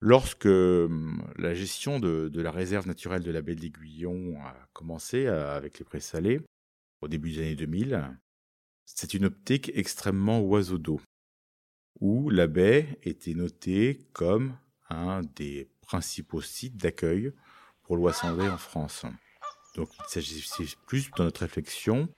Lorsque 0.00 0.44
la 0.44 1.54
gestion 1.54 1.98
de, 1.98 2.30
la 2.34 2.52
réserve 2.52 2.86
naturelle 2.86 3.22
de 3.22 3.32
la 3.32 3.42
baie 3.42 3.56
de 3.56 3.60
l'Aiguillon 3.60 4.40
a 4.40 4.54
commencé 4.72 5.26
euh, 5.26 5.56
avec 5.56 5.78
les 5.80 5.84
présalés, 5.84 6.40
au 7.00 7.08
début 7.08 7.32
des 7.32 7.40
années 7.40 7.56
2000, 7.56 8.16
c'est 8.84 9.14
une 9.14 9.24
optique 9.24 9.72
extrêmement 9.74 10.40
oiseau 10.40 10.78
d'eau, 10.78 11.00
où 12.00 12.30
la 12.30 12.46
baie 12.46 12.98
était 13.02 13.34
notée 13.34 14.06
comme 14.12 14.56
un 14.88 15.22
des 15.34 15.68
principaux 15.80 16.42
sites 16.42 16.76
d'accueil 16.76 17.32
pour 17.82 17.96
l'oie 17.96 18.12
cendrée 18.12 18.48
en 18.48 18.58
France. 18.58 19.04
Donc 19.74 19.90
il 19.96 20.04
s'agissait 20.08 20.76
plus 20.86 21.10
dans 21.16 21.24
notre 21.24 21.40
réflexion 21.40 22.08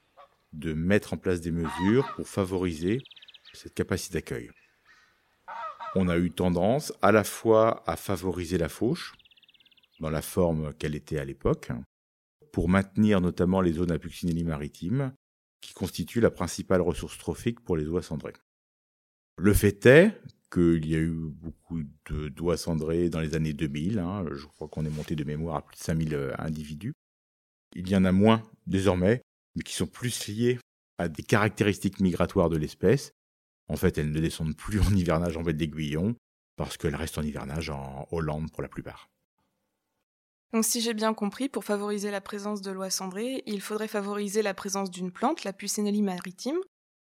de 0.53 0.75
mettre 0.75 1.15
en 1.15 1.17
place 1.17 1.41
des 1.41 1.51
mesures 1.51 2.13
pour 2.15 2.29
favoriser 2.29 3.03
cette 3.55 3.75
capacité 3.75 4.15
d'accueil. 4.15 4.51
On 5.97 6.09
a 6.09 6.19
eu 6.19 6.31
tendance 6.31 6.93
à 7.03 7.11
la 7.11 7.25
fois 7.25 7.83
à 7.87 7.97
favoriser 7.97 8.59
la 8.59 8.69
fauche, 8.69 9.15
dans 9.99 10.11
la 10.11 10.23
forme 10.23 10.73
qu'elle 10.75 10.95
était 10.95 11.19
à 11.19 11.25
l'époque, 11.25 11.71
pour 12.53 12.69
maintenir 12.69 13.21
notamment 13.21 13.61
les 13.61 13.73
zones 13.73 13.91
à 13.91 13.99
Puccinelli 13.99 14.45
maritime, 14.45 15.13
qui 15.61 15.75
constituent 15.75 16.21
la 16.21 16.31
principale 16.31 16.81
ressource 16.81 17.19
trophique 17.19 17.61
pour 17.61 17.77
les 17.77 17.87
oies 17.87 18.03
cendrées. 18.03 18.33
Le 19.37 19.53
fait 19.53 19.85
est 19.87 20.21
qu'il 20.53 20.87
y 20.87 20.95
a 20.95 20.99
eu 20.99 21.11
beaucoup 21.11 21.83
d'oies 22.09 22.57
cendrées 22.57 23.09
dans 23.09 23.21
les 23.21 23.35
années 23.35 23.53
2000, 23.53 23.99
hein, 23.99 24.25
je 24.33 24.47
crois 24.47 24.69
qu'on 24.69 24.85
est 24.85 24.91
monté 24.91 25.15
de 25.15 25.25
mémoire 25.25 25.57
à 25.57 25.63
plus 25.65 25.77
de 25.77 25.83
5000 25.83 26.15
euh, 26.15 26.35
individus. 26.39 26.93
Il 27.77 27.89
y 27.89 27.97
en 27.97 28.05
a 28.05 28.13
moins 28.13 28.43
désormais, 28.67 29.23
mais 29.55 29.63
qui 29.63 29.75
sont 29.75 29.87
plus 29.87 30.27
liés 30.29 30.59
à 30.99 31.09
des 31.09 31.23
caractéristiques 31.23 32.01
migratoires 32.01 32.49
de 32.49 32.57
l'espèce. 32.57 33.13
En 33.71 33.77
fait, 33.77 33.99
elles 33.99 34.11
ne 34.11 34.19
descendent 34.19 34.57
plus 34.57 34.81
en 34.81 34.91
hivernage 34.91 35.37
en 35.37 35.43
baie 35.43 35.53
d'Aiguillon, 35.53 36.17
parce 36.57 36.77
qu'elles 36.77 36.97
restent 36.97 37.19
en 37.19 37.23
hivernage 37.23 37.71
en 37.71 38.09
Hollande 38.11 38.51
pour 38.51 38.63
la 38.63 38.69
plupart. 38.69 39.09
Donc 40.53 40.65
si 40.65 40.81
j'ai 40.81 40.93
bien 40.93 41.15
compris, 41.15 41.49
pour 41.49 41.63
favoriser 41.63 42.11
la 42.11 42.21
présence 42.21 42.63
de 42.63 42.73
l'oie 42.73 42.91
cendrée, 42.91 43.45
il 43.47 43.61
faudrait 43.61 43.87
favoriser 43.87 44.43
la 44.43 44.55
présence 44.55 44.91
d'une 44.91 45.13
plante, 45.13 45.45
la 45.45 45.53
Puccinelli 45.53 46.03
maritime. 46.03 46.59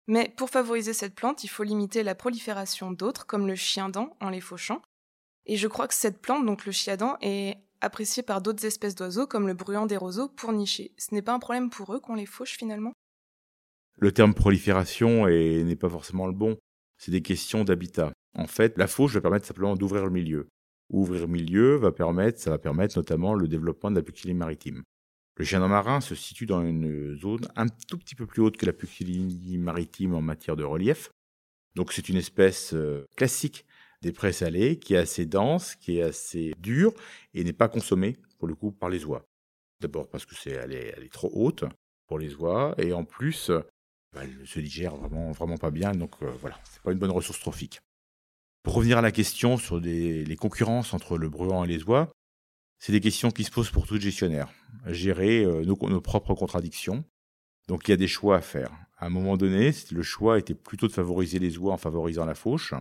Mais 0.05 0.31
pour 0.37 0.51
favoriser 0.51 0.93
cette 0.93 1.15
plante, 1.15 1.43
il 1.43 1.47
faut 1.47 1.63
limiter 1.63 2.03
la 2.03 2.13
prolifération 2.13 2.91
d'autres, 2.91 3.25
comme 3.25 3.47
le 3.47 3.55
chien-dent, 3.55 4.15
en 4.21 4.29
les 4.29 4.41
fauchant. 4.41 4.83
Et 5.47 5.57
je 5.57 5.67
crois 5.67 5.87
que 5.87 5.95
cette 5.95 6.21
plante, 6.21 6.45
donc 6.45 6.67
le 6.67 6.71
chiadan, 6.71 7.17
est 7.21 7.57
appréciée 7.81 8.21
par 8.21 8.39
d'autres 8.39 8.65
espèces 8.65 8.93
d'oiseaux, 8.93 9.25
comme 9.25 9.47
le 9.47 9.55
bruant 9.55 9.87
des 9.87 9.97
roseaux, 9.97 10.29
pour 10.29 10.53
nicher. 10.53 10.93
Ce 10.99 11.15
n'est 11.15 11.23
pas 11.23 11.33
un 11.33 11.39
problème 11.39 11.71
pour 11.71 11.95
eux 11.95 11.99
qu'on 11.99 12.13
les 12.13 12.27
fauche 12.27 12.55
finalement? 12.55 12.93
Le 13.99 14.11
terme 14.11 14.33
prolifération 14.33 15.27
n'est 15.27 15.75
pas 15.75 15.89
forcément 15.89 16.27
le 16.27 16.33
bon. 16.33 16.57
C'est 16.97 17.11
des 17.11 17.21
questions 17.21 17.63
d'habitat. 17.63 18.11
En 18.35 18.47
fait, 18.47 18.77
la 18.77 18.87
fauche 18.87 19.13
va 19.13 19.21
permettre 19.21 19.45
simplement 19.45 19.75
d'ouvrir 19.75 20.05
le 20.05 20.11
milieu. 20.11 20.47
Ouvrir 20.89 21.21
le 21.21 21.27
milieu 21.27 21.75
va 21.75 21.91
permettre, 21.91 22.39
ça 22.39 22.49
va 22.49 22.57
permettre 22.57 22.97
notamment 22.97 23.33
le 23.33 23.47
développement 23.47 23.91
de 23.91 23.95
la 23.95 24.03
puccilie 24.03 24.33
maritime. 24.33 24.83
Le 25.37 25.45
chien 25.45 25.65
marin 25.65 26.01
se 26.01 26.13
situe 26.13 26.45
dans 26.45 26.61
une 26.61 27.15
zone 27.15 27.47
un 27.55 27.67
tout 27.67 27.97
petit 27.97 28.15
peu 28.15 28.25
plus 28.25 28.41
haute 28.41 28.57
que 28.57 28.65
la 28.65 28.73
puccilie 28.73 29.57
maritime 29.57 30.13
en 30.13 30.21
matière 30.21 30.55
de 30.55 30.63
relief. 30.63 31.09
Donc 31.75 31.93
c'est 31.93 32.09
une 32.09 32.17
espèce 32.17 32.73
euh, 32.73 33.05
classique 33.15 33.65
des 34.01 34.11
prés 34.11 34.33
salés 34.33 34.77
qui 34.77 34.93
est 34.93 34.97
assez 34.97 35.25
dense, 35.25 35.75
qui 35.75 35.99
est 35.99 36.03
assez 36.03 36.53
dure 36.59 36.93
et 37.33 37.43
n'est 37.43 37.53
pas 37.53 37.69
consommée 37.69 38.17
pour 38.39 38.47
le 38.47 38.55
coup 38.55 38.71
par 38.71 38.89
les 38.89 39.05
oies. 39.05 39.25
D'abord 39.79 40.09
parce 40.09 40.25
que 40.25 40.35
c'est 40.35 40.51
elle 40.51 40.73
est, 40.73 41.11
trop 41.11 41.31
haute 41.33 41.63
pour 42.07 42.19
les 42.19 42.35
oies 42.35 42.75
et 42.77 42.93
en 42.93 43.05
plus 43.05 43.51
elle 44.19 44.45
se 44.45 44.59
digère 44.59 44.95
vraiment 44.95 45.57
pas 45.57 45.71
bien 45.71 45.93
donc 45.93 46.11
euh, 46.21 46.31
voilà 46.41 46.59
c'est 46.65 46.81
pas 46.81 46.91
une 46.91 46.99
bonne 46.99 47.11
ressource 47.11 47.39
trophique. 47.39 47.79
Pour 48.63 48.75
revenir 48.75 48.97
à 48.97 49.01
la 49.01 49.11
question 49.11 49.57
sur 49.57 49.79
les 49.79 50.35
concurrences 50.35 50.93
entre 50.93 51.17
le 51.17 51.29
bruant 51.29 51.63
et 51.63 51.67
les 51.67 51.83
oies, 51.83 52.11
c'est 52.81 52.91
des 52.91 52.99
questions 52.99 53.29
qui 53.29 53.43
se 53.43 53.51
posent 53.51 53.69
pour 53.69 53.85
tout 53.85 53.99
gestionnaire. 53.99 54.51
Gérer 54.87 55.45
euh, 55.45 55.63
nos, 55.63 56.01
propres 56.01 56.33
contradictions. 56.33 57.05
Donc 57.67 57.87
il 57.87 57.91
y 57.91 57.93
a 57.93 57.97
des 57.97 58.07
choix 58.07 58.37
à 58.37 58.41
faire. 58.41 58.71
À 58.97 59.05
un 59.05 59.09
moment 59.09 59.37
donné, 59.37 59.71
le 59.91 60.01
choix 60.01 60.39
était 60.39 60.55
plutôt 60.55 60.87
de 60.87 60.91
favoriser 60.91 61.37
les 61.37 61.59
oies 61.59 61.73
en 61.73 61.77
favorisant 61.77 62.25
la 62.25 62.33
fauche. 62.33 62.73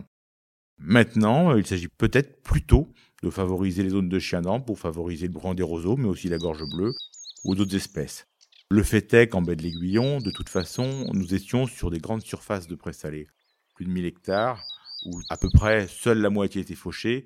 Maintenant, 0.79 1.55
il 1.55 1.67
s'agit 1.67 1.87
peut-être 1.87 2.41
plutôt 2.41 2.91
de 3.21 3.29
favoriser 3.29 3.83
les 3.83 3.89
zones 3.89 4.09
de 4.09 4.17
chiens 4.17 4.41
pour 4.41 4.79
favoriser 4.79 5.27
le 5.27 5.33
brun 5.33 5.53
des 5.53 5.61
roseaux, 5.61 5.97
mais 5.97 6.07
aussi 6.07 6.29
la 6.29 6.39
gorge 6.39 6.63
bleue 6.75 6.95
ou 7.43 7.53
d'autres 7.53 7.75
espèces. 7.75 8.25
Le 8.71 8.83
fait 8.83 9.13
est 9.13 9.27
qu'en 9.27 9.41
baie 9.41 9.57
de 9.57 9.63
l'Aiguillon, 9.63 10.19
de 10.19 10.31
toute 10.31 10.47
façon, 10.47 11.05
nous 11.11 11.33
étions 11.33 11.67
sur 11.67 11.91
des 11.91 11.99
grandes 11.99 12.21
surfaces 12.21 12.67
de 12.67 12.75
prés 12.75 12.93
salés, 12.93 13.27
plus 13.75 13.83
de 13.83 13.89
1000 13.91 14.05
hectares, 14.05 14.63
où 15.03 15.19
à 15.29 15.35
peu 15.35 15.49
près 15.53 15.89
seule 15.89 16.19
la 16.19 16.29
moitié 16.29 16.61
était 16.61 16.73
fauchée. 16.73 17.25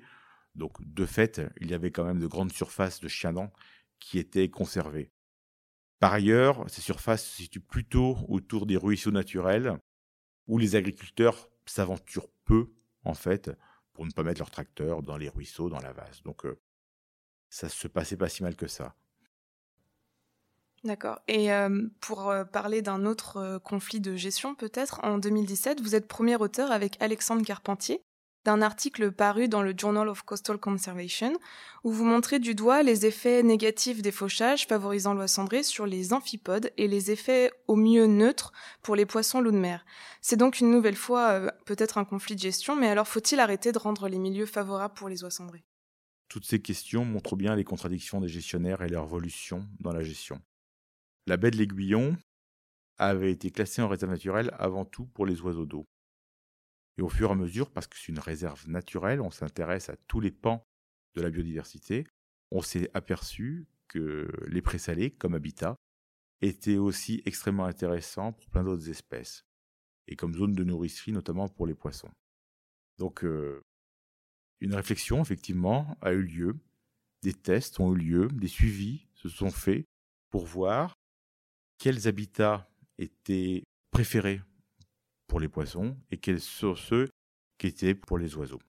Donc, 0.56 0.72
de 0.84 1.06
fait, 1.06 1.40
il 1.60 1.70
y 1.70 1.74
avait 1.74 1.92
quand 1.92 2.02
même 2.02 2.18
de 2.18 2.26
grandes 2.26 2.50
surfaces 2.50 2.98
de 2.98 3.06
chiens 3.06 3.32
qui 4.00 4.18
étaient 4.18 4.50
conservées. 4.50 5.12
Par 6.00 6.12
ailleurs, 6.12 6.68
ces 6.68 6.80
surfaces 6.80 7.24
se 7.24 7.36
situent 7.36 7.60
plutôt 7.60 8.18
autour 8.26 8.66
des 8.66 8.76
ruisseaux 8.76 9.12
naturels, 9.12 9.78
où 10.48 10.58
les 10.58 10.74
agriculteurs 10.74 11.48
s'aventurent 11.64 12.32
peu 12.44 12.72
en 13.04 13.14
fait, 13.14 13.52
pour 13.92 14.04
ne 14.04 14.10
pas 14.10 14.24
mettre 14.24 14.40
leur 14.40 14.50
tracteur 14.50 15.00
dans 15.00 15.16
les 15.16 15.28
ruisseaux, 15.28 15.68
dans 15.68 15.78
la 15.78 15.92
vase. 15.92 16.24
Donc, 16.24 16.44
euh, 16.44 16.58
ça 17.50 17.68
se 17.68 17.86
passait 17.86 18.16
pas 18.16 18.28
si 18.28 18.42
mal 18.42 18.56
que 18.56 18.66
ça. 18.66 18.96
D'accord. 20.86 21.18
Et 21.28 21.52
euh, 21.52 21.88
pour 22.00 22.30
euh, 22.30 22.44
parler 22.44 22.80
d'un 22.80 23.04
autre 23.04 23.60
conflit 23.64 24.00
de 24.00 24.16
gestion, 24.16 24.54
peut-être, 24.54 25.00
en 25.02 25.18
2017, 25.18 25.80
vous 25.80 25.94
êtes 25.94 26.08
premier 26.08 26.36
auteur 26.36 26.70
avec 26.70 26.96
Alexandre 27.00 27.44
Carpentier 27.44 28.02
d'un 28.46 28.62
article 28.62 29.10
paru 29.10 29.48
dans 29.48 29.60
le 29.60 29.74
Journal 29.76 30.08
of 30.08 30.22
Coastal 30.22 30.58
Conservation, 30.58 31.32
où 31.82 31.90
vous 31.90 32.04
montrez 32.04 32.38
du 32.38 32.54
doigt 32.54 32.84
les 32.84 33.04
effets 33.04 33.42
négatifs 33.42 34.02
des 34.02 34.12
fauchages 34.12 34.68
favorisant 34.68 35.14
l'oie 35.14 35.26
cendrée 35.26 35.64
sur 35.64 35.84
les 35.84 36.12
amphipodes 36.12 36.70
et 36.76 36.86
les 36.86 37.10
effets 37.10 37.50
au 37.66 37.74
mieux 37.74 38.06
neutres 38.06 38.52
pour 38.82 38.94
les 38.94 39.04
poissons 39.04 39.40
loups 39.40 39.50
de 39.50 39.58
mer. 39.58 39.84
C'est 40.22 40.36
donc 40.36 40.60
une 40.60 40.70
nouvelle 40.70 40.94
fois 40.94 41.30
euh, 41.30 41.50
peut-être 41.64 41.98
un 41.98 42.04
conflit 42.04 42.36
de 42.36 42.40
gestion, 42.40 42.76
mais 42.76 42.86
alors 42.86 43.08
faut-il 43.08 43.40
arrêter 43.40 43.72
de 43.72 43.78
rendre 43.78 44.08
les 44.08 44.18
milieux 44.18 44.46
favorables 44.46 44.94
pour 44.94 45.08
les 45.08 45.24
oies 45.24 45.30
cendrées 45.30 45.64
Toutes 46.28 46.46
ces 46.46 46.62
questions 46.62 47.04
montrent 47.04 47.34
bien 47.34 47.56
les 47.56 47.64
contradictions 47.64 48.20
des 48.20 48.28
gestionnaires 48.28 48.80
et 48.82 48.88
leur 48.88 49.06
évolution 49.06 49.66
dans 49.80 49.92
la 49.92 50.04
gestion. 50.04 50.40
La 51.26 51.36
baie 51.36 51.50
de 51.50 51.56
l'Aiguillon 51.56 52.16
avait 52.98 53.32
été 53.32 53.50
classée 53.50 53.82
en 53.82 53.88
réserve 53.88 54.12
naturelle 54.12 54.50
avant 54.58 54.84
tout 54.84 55.06
pour 55.06 55.26
les 55.26 55.40
oiseaux 55.40 55.66
d'eau. 55.66 55.86
Et 56.98 57.02
au 57.02 57.08
fur 57.08 57.28
et 57.28 57.32
à 57.32 57.34
mesure, 57.34 57.70
parce 57.72 57.88
que 57.88 57.96
c'est 57.98 58.12
une 58.12 58.20
réserve 58.20 58.68
naturelle, 58.68 59.20
on 59.20 59.30
s'intéresse 59.30 59.88
à 59.88 59.96
tous 60.06 60.20
les 60.20 60.30
pans 60.30 60.64
de 61.14 61.22
la 61.22 61.30
biodiversité, 61.30 62.06
on 62.52 62.62
s'est 62.62 62.90
aperçu 62.94 63.66
que 63.88 64.30
les 64.46 64.62
présalés, 64.62 65.10
comme 65.10 65.34
habitat, 65.34 65.76
étaient 66.42 66.78
aussi 66.78 67.22
extrêmement 67.24 67.64
intéressants 67.64 68.32
pour 68.32 68.48
plein 68.48 68.62
d'autres 68.62 68.88
espèces, 68.88 69.44
et 70.06 70.16
comme 70.16 70.34
zone 70.34 70.54
de 70.54 70.64
nourricerie, 70.64 71.12
notamment 71.12 71.48
pour 71.48 71.66
les 71.66 71.74
poissons. 71.74 72.10
Donc, 72.98 73.24
euh, 73.24 73.62
une 74.60 74.74
réflexion, 74.74 75.20
effectivement, 75.20 75.98
a 76.00 76.12
eu 76.12 76.22
lieu, 76.22 76.56
des 77.22 77.34
tests 77.34 77.80
ont 77.80 77.92
eu 77.94 77.98
lieu, 77.98 78.28
des 78.28 78.48
suivis 78.48 79.08
se 79.14 79.28
sont 79.28 79.50
faits 79.50 79.84
pour 80.30 80.46
voir 80.46 80.95
quels 81.78 82.08
habitats 82.08 82.68
étaient 82.98 83.62
préférés 83.90 84.40
pour 85.26 85.40
les 85.40 85.48
poissons 85.48 85.96
et 86.10 86.18
quels 86.18 86.40
sont 86.40 86.74
ceux 86.74 87.08
qui 87.58 87.66
étaient 87.66 87.94
pour 87.94 88.18
les 88.18 88.36
oiseaux. 88.36 88.60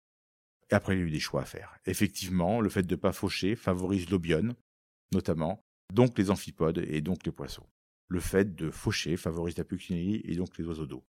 Après, 0.71 0.95
il 0.95 0.99
y 0.99 1.03
a 1.03 1.05
eu 1.05 1.11
des 1.11 1.19
choix 1.19 1.41
à 1.41 1.45
faire. 1.45 1.77
Effectivement, 1.85 2.59
le 2.59 2.69
fait 2.69 2.83
de 2.83 2.95
ne 2.95 2.99
pas 2.99 3.13
faucher 3.13 3.55
favorise 3.55 4.09
l'obione, 4.09 4.55
notamment, 5.13 5.63
donc 5.93 6.17
les 6.17 6.29
amphipodes 6.29 6.79
et 6.79 7.01
donc 7.01 7.25
les 7.25 7.31
poissons. 7.31 7.65
Le 8.09 8.19
fait 8.19 8.55
de 8.55 8.69
faucher 8.69 9.17
favorise 9.17 9.57
la 9.57 9.63
puccinelli 9.63 10.21
et 10.25 10.35
donc 10.35 10.57
les 10.57 10.65
oiseaux 10.65 10.85
d'eau. 10.85 11.05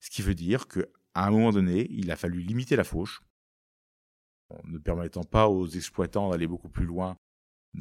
Ce 0.00 0.10
qui 0.10 0.22
veut 0.22 0.34
dire 0.34 0.68
qu'à 0.68 0.84
un 1.14 1.30
moment 1.30 1.52
donné, 1.52 1.86
il 1.90 2.10
a 2.10 2.16
fallu 2.16 2.40
limiter 2.40 2.76
la 2.76 2.84
fauche, 2.84 3.22
ne 4.64 4.78
permettant 4.78 5.24
pas 5.24 5.48
aux 5.48 5.66
exploitants 5.68 6.30
d'aller 6.30 6.46
beaucoup 6.46 6.68
plus 6.68 6.86
loin 6.86 7.16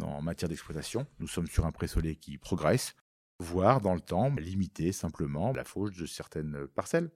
en 0.01 0.21
matière 0.21 0.49
d'exploitation. 0.49 1.08
Nous 1.19 1.28
sommes 1.28 1.47
sur 1.47 1.65
un 1.65 1.71
présolé 1.71 2.15
qui 2.15 2.38
progresse, 2.38 2.95
voire 3.39 3.82
dans 3.82 3.93
le 3.93 4.02
temps 4.02 4.34
limiter 4.36 4.91
simplement 4.91 5.52
la 5.52 5.63
fauche 5.63 5.95
de 5.95 6.06
certaines 6.06 6.67
parcelles. 6.67 7.12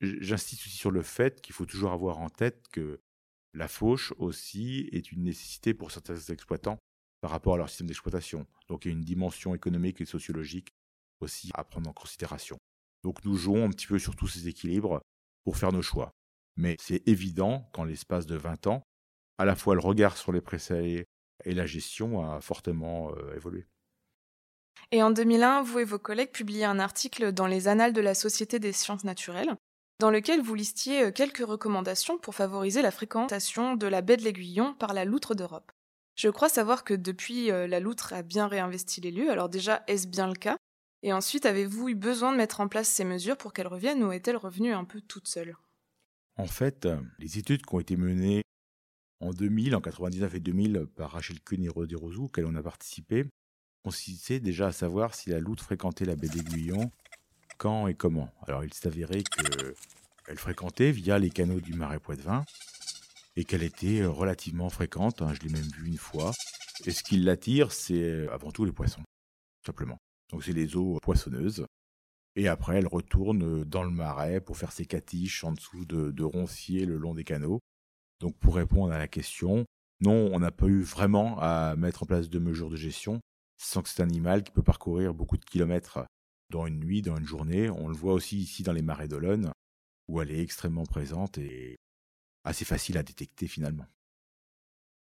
J'insiste 0.00 0.66
aussi 0.66 0.76
sur 0.76 0.90
le 0.90 1.02
fait 1.02 1.40
qu'il 1.40 1.54
faut 1.54 1.66
toujours 1.66 1.92
avoir 1.92 2.18
en 2.18 2.28
tête 2.28 2.66
que 2.72 3.00
la 3.54 3.68
fauche 3.68 4.12
aussi 4.18 4.88
est 4.92 5.12
une 5.12 5.24
nécessité 5.24 5.74
pour 5.74 5.90
certains 5.90 6.16
exploitants 6.16 6.78
par 7.20 7.30
rapport 7.30 7.54
à 7.54 7.56
leur 7.58 7.68
système 7.68 7.86
d'exploitation. 7.86 8.46
Donc 8.68 8.84
il 8.84 8.88
y 8.88 8.90
a 8.90 8.94
une 8.94 9.04
dimension 9.04 9.54
économique 9.54 10.00
et 10.00 10.04
sociologique 10.04 10.70
aussi 11.20 11.50
à 11.54 11.62
prendre 11.62 11.88
en 11.88 11.92
considération. 11.92 12.58
Donc 13.04 13.24
nous 13.24 13.36
jouons 13.36 13.64
un 13.64 13.70
petit 13.70 13.86
peu 13.86 13.98
sur 13.98 14.16
tous 14.16 14.28
ces 14.28 14.48
équilibres 14.48 15.00
pour 15.44 15.56
faire 15.56 15.72
nos 15.72 15.82
choix. 15.82 16.10
Mais 16.56 16.76
c'est 16.80 17.06
évident 17.06 17.68
qu'en 17.72 17.84
l'espace 17.84 18.26
de 18.26 18.36
20 18.36 18.66
ans, 18.66 18.82
à 19.38 19.44
la 19.44 19.54
fois 19.54 19.74
le 19.74 19.80
regard 19.80 20.16
sur 20.16 20.32
les 20.32 20.40
présalés 20.40 21.06
et 21.44 21.54
la 21.54 21.66
gestion 21.66 22.28
a 22.28 22.40
fortement 22.40 23.12
euh, 23.14 23.34
évolué. 23.34 23.66
Et 24.94 25.02
en 25.02 25.10
2001, 25.10 25.62
vous 25.62 25.78
et 25.78 25.84
vos 25.84 25.98
collègues 25.98 26.32
publiez 26.32 26.66
un 26.66 26.78
article 26.78 27.32
dans 27.32 27.46
les 27.46 27.66
Annales 27.66 27.94
de 27.94 28.02
la 28.02 28.14
Société 28.14 28.58
des 28.58 28.72
sciences 28.72 29.04
naturelles, 29.04 29.56
dans 30.00 30.10
lequel 30.10 30.42
vous 30.42 30.54
listiez 30.54 31.04
euh, 31.04 31.10
quelques 31.10 31.38
recommandations 31.38 32.18
pour 32.18 32.34
favoriser 32.34 32.82
la 32.82 32.90
fréquentation 32.90 33.74
de 33.74 33.86
la 33.86 34.02
baie 34.02 34.18
de 34.18 34.22
l'Aiguillon 34.22 34.74
par 34.74 34.92
la 34.92 35.06
loutre 35.06 35.34
d'Europe. 35.34 35.72
Je 36.14 36.28
crois 36.28 36.50
savoir 36.50 36.84
que 36.84 36.92
depuis, 36.92 37.50
euh, 37.50 37.66
la 37.66 37.80
loutre 37.80 38.12
a 38.12 38.20
bien 38.20 38.48
réinvesti 38.48 39.00
les 39.00 39.10
lieux, 39.10 39.30
alors 39.30 39.48
déjà, 39.48 39.82
est-ce 39.86 40.06
bien 40.06 40.26
le 40.26 40.34
cas? 40.34 40.58
Et 41.02 41.14
ensuite, 41.14 41.46
avez-vous 41.46 41.88
eu 41.88 41.94
besoin 41.94 42.32
de 42.32 42.36
mettre 42.36 42.60
en 42.60 42.68
place 42.68 42.88
ces 42.88 43.04
mesures 43.04 43.38
pour 43.38 43.54
qu'elles 43.54 43.68
reviennent 43.68 44.04
ou 44.04 44.12
est-elle 44.12 44.36
revenue 44.36 44.74
un 44.74 44.84
peu 44.84 45.00
toute 45.00 45.26
seule? 45.26 45.56
En 46.36 46.46
fait, 46.46 46.84
euh, 46.84 47.00
les 47.18 47.38
études 47.38 47.64
qui 47.64 47.74
ont 47.74 47.80
été 47.80 47.96
menées 47.96 48.42
en 49.20 49.30
2000, 49.30 49.74
en 49.74 49.80
99 49.80 50.34
et 50.34 50.40
2000 50.40 50.86
par 50.94 51.12
Rachel 51.12 51.40
Kuhn 51.40 51.64
et 51.64 51.70
Rodé 51.70 51.94
auxquelles 51.94 52.44
on 52.44 52.56
a 52.56 52.62
participé, 52.62 53.24
consistait 53.82 54.40
déjà 54.40 54.68
à 54.68 54.72
savoir 54.72 55.14
si 55.14 55.30
la 55.30 55.40
loutre 55.40 55.64
fréquentait 55.64 56.04
la 56.04 56.16
baie 56.16 56.28
d'Aiguillon, 56.28 56.90
quand 57.58 57.86
et 57.86 57.94
comment. 57.94 58.30
Alors 58.46 58.64
il 58.64 58.70
avéré 58.84 59.22
qu'elle 59.22 60.38
fréquentait 60.38 60.92
via 60.92 61.18
les 61.18 61.30
canaux 61.30 61.60
du 61.60 61.74
marais 61.74 61.98
Poitevin 61.98 62.44
et 63.36 63.44
qu'elle 63.44 63.62
était 63.62 64.00
euh, 64.00 64.10
relativement 64.10 64.68
fréquente, 64.68 65.22
hein, 65.22 65.32
je 65.32 65.40
l'ai 65.40 65.52
même 65.52 65.68
vue 65.76 65.88
une 65.88 65.96
fois. 65.96 66.32
Et 66.84 66.90
ce 66.90 67.02
qui 67.02 67.16
l'attire, 67.16 67.72
c'est 67.72 68.02
euh, 68.02 68.32
avant 68.32 68.50
tout 68.50 68.64
les 68.64 68.72
poissons, 68.72 69.02
simplement. 69.64 69.98
Donc 70.30 70.44
c'est 70.44 70.52
les 70.52 70.76
eaux 70.76 70.98
poissonneuses. 71.02 71.66
Et 72.34 72.48
après, 72.48 72.78
elle 72.78 72.86
retourne 72.86 73.64
dans 73.64 73.84
le 73.84 73.90
marais 73.90 74.40
pour 74.40 74.56
faire 74.56 74.72
ses 74.72 74.86
catiches 74.86 75.44
en 75.44 75.52
dessous 75.52 75.84
de, 75.84 76.10
de 76.10 76.24
ronciers 76.24 76.86
le 76.86 76.96
long 76.96 77.14
des 77.14 77.24
canaux. 77.24 77.60
Donc 78.20 78.36
pour 78.38 78.56
répondre 78.56 78.92
à 78.92 78.98
la 78.98 79.08
question, 79.08 79.64
non, 80.00 80.30
on 80.32 80.40
n'a 80.40 80.50
pas 80.50 80.66
eu 80.66 80.82
vraiment 80.82 81.38
à 81.40 81.76
mettre 81.76 82.02
en 82.02 82.06
place 82.06 82.30
de 82.30 82.38
mesures 82.38 82.70
de 82.70 82.76
gestion 82.76 83.20
sans 83.62 83.82
que 83.82 83.88
c'est 83.88 84.02
un 84.02 84.06
animal 84.06 84.42
qui 84.42 84.50
peut 84.50 84.62
parcourir 84.62 85.14
beaucoup 85.14 85.36
de 85.36 85.44
kilomètres 85.44 86.04
dans 86.50 86.66
une 86.66 86.80
nuit, 86.80 87.02
dans 87.02 87.16
une 87.16 87.26
journée. 87.26 87.70
On 87.70 87.88
le 87.88 87.94
voit 87.94 88.12
aussi 88.12 88.38
ici 88.38 88.62
dans 88.62 88.72
les 88.72 88.82
marais 88.82 89.08
d'Olonne, 89.08 89.52
où 90.08 90.20
elle 90.20 90.30
est 90.30 90.42
extrêmement 90.42 90.84
présente 90.84 91.38
et 91.38 91.76
assez 92.44 92.64
facile 92.64 92.98
à 92.98 93.02
détecter 93.02 93.46
finalement. 93.46 93.86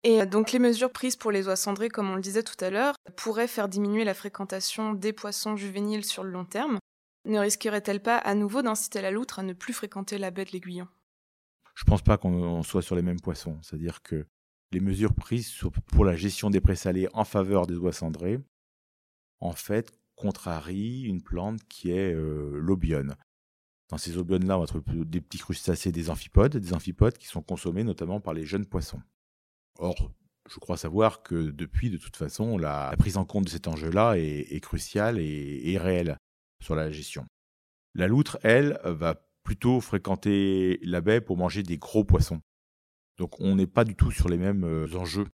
Et 0.05 0.27
donc 0.27 0.53
les 0.53 0.59
mesures 0.59 0.93
prises 0.93 1.17
pour 1.17 1.31
les 1.31 1.47
oies 1.47 1.57
cendrées, 1.57 1.89
comme 1.89 2.11
on 2.11 2.17
le 2.17 2.21
disait 2.21 2.43
tout 2.43 2.63
à 2.63 2.71
l'heure, 2.71 2.95
pourraient 3.17 3.49
faire 3.49 3.69
diminuer 3.69 4.05
la 4.05 4.15
fréquentation 4.15 4.93
des 4.95 5.13
poissons 5.13 5.57
juvéniles 5.57 6.05
sur 6.05 6.25
le 6.25 6.31
long 6.31 6.45
terme. 6.45 6.79
Ne 7.25 7.39
risquerait-elle 7.39 8.03
pas 8.03 8.19
à 8.19 8.35
nouveau 8.35 8.63
d'inciter 8.63 9.01
la 9.01 9.13
loutre 9.13 9.39
à 9.39 9.45
ne 9.45 9.53
plus 9.53 9.73
fréquenter 9.73 10.19
la 10.19 10.33
baie 10.33 10.45
de 10.45 10.51
l'Aiguillon? 10.51 10.89
Je 11.75 11.85
pense 11.85 12.03
pas 12.03 12.19
qu'on 12.19 12.63
soit 12.63 12.83
sur 12.83 12.97
les 12.97 13.03
mêmes 13.03 13.21
poissons. 13.21 13.59
C'est-à-dire 13.63 14.03
que 14.03 14.27
les 14.73 14.81
mesures 14.81 15.15
prises 15.15 15.55
pour 15.87 16.05
la 16.05 16.17
gestion 16.17 16.51
des 16.51 16.61
présalés 16.61 17.09
en 17.13 17.25
faveur 17.25 17.67
des 17.67 17.77
oies 17.77 17.93
cendrées, 17.93 18.41
en 19.41 19.53
fait, 19.53 19.93
contrarient 20.17 21.03
une 21.03 21.23
plante 21.23 21.63
qui 21.69 21.91
est 21.91 22.15
euh. 22.15 22.61
Dans 23.89 23.99
ces 23.99 24.17
obionnes-là, 24.17 24.57
on 24.57 24.61
va 24.61 24.67
trouver 24.67 25.05
des 25.05 25.21
petits 25.21 25.39
crustacés, 25.39 25.93
des 25.93 26.09
amphipodes, 26.09 26.57
des 26.57 26.73
amphipodes 26.73 27.19
qui 27.19 27.27
sont 27.27 27.43
consommés 27.43 27.85
notamment 27.85 28.21
par 28.21 28.33
les 28.33 28.47
jeunes 28.47 28.65
poissons. 28.65 29.03
Or, 29.79 30.13
je 30.49 30.59
crois 30.59 30.77
savoir 30.77 31.23
que 31.23 31.51
depuis, 31.51 31.91
de 31.91 31.99
toute 31.99 32.17
façon, 32.17 32.57
la, 32.57 32.95
prise 32.99 33.17
en 33.17 33.25
compte 33.25 33.45
de 33.45 33.51
cet 33.51 33.69
enjeu-là 33.69 34.15
est, 34.17 34.61
cruciale 34.61 35.19
et, 35.19 35.77
réelle 35.79 36.17
sur 36.63 36.75
la 36.75 36.91
gestion. 36.91 37.27
La 37.95 38.07
loutre, 38.07 38.39
elle, 38.43 38.81
va 38.85 39.27
plutôt 39.43 39.81
fréquenter 39.81 40.79
la 40.83 41.01
baie 41.01 41.21
pour 41.21 41.37
manger 41.37 41.63
des 41.63 41.77
gros 41.77 42.05
poissons. 42.05 42.41
Donc 43.19 43.41
on 43.41 43.57
n'est 43.57 43.67
pas 43.67 43.85
du 43.85 43.95
tout 43.95 44.11
sur 44.11 44.29
les 44.29 44.39
mêmes 44.39 44.65
euh, 44.65 44.97
enjeux 44.97 45.29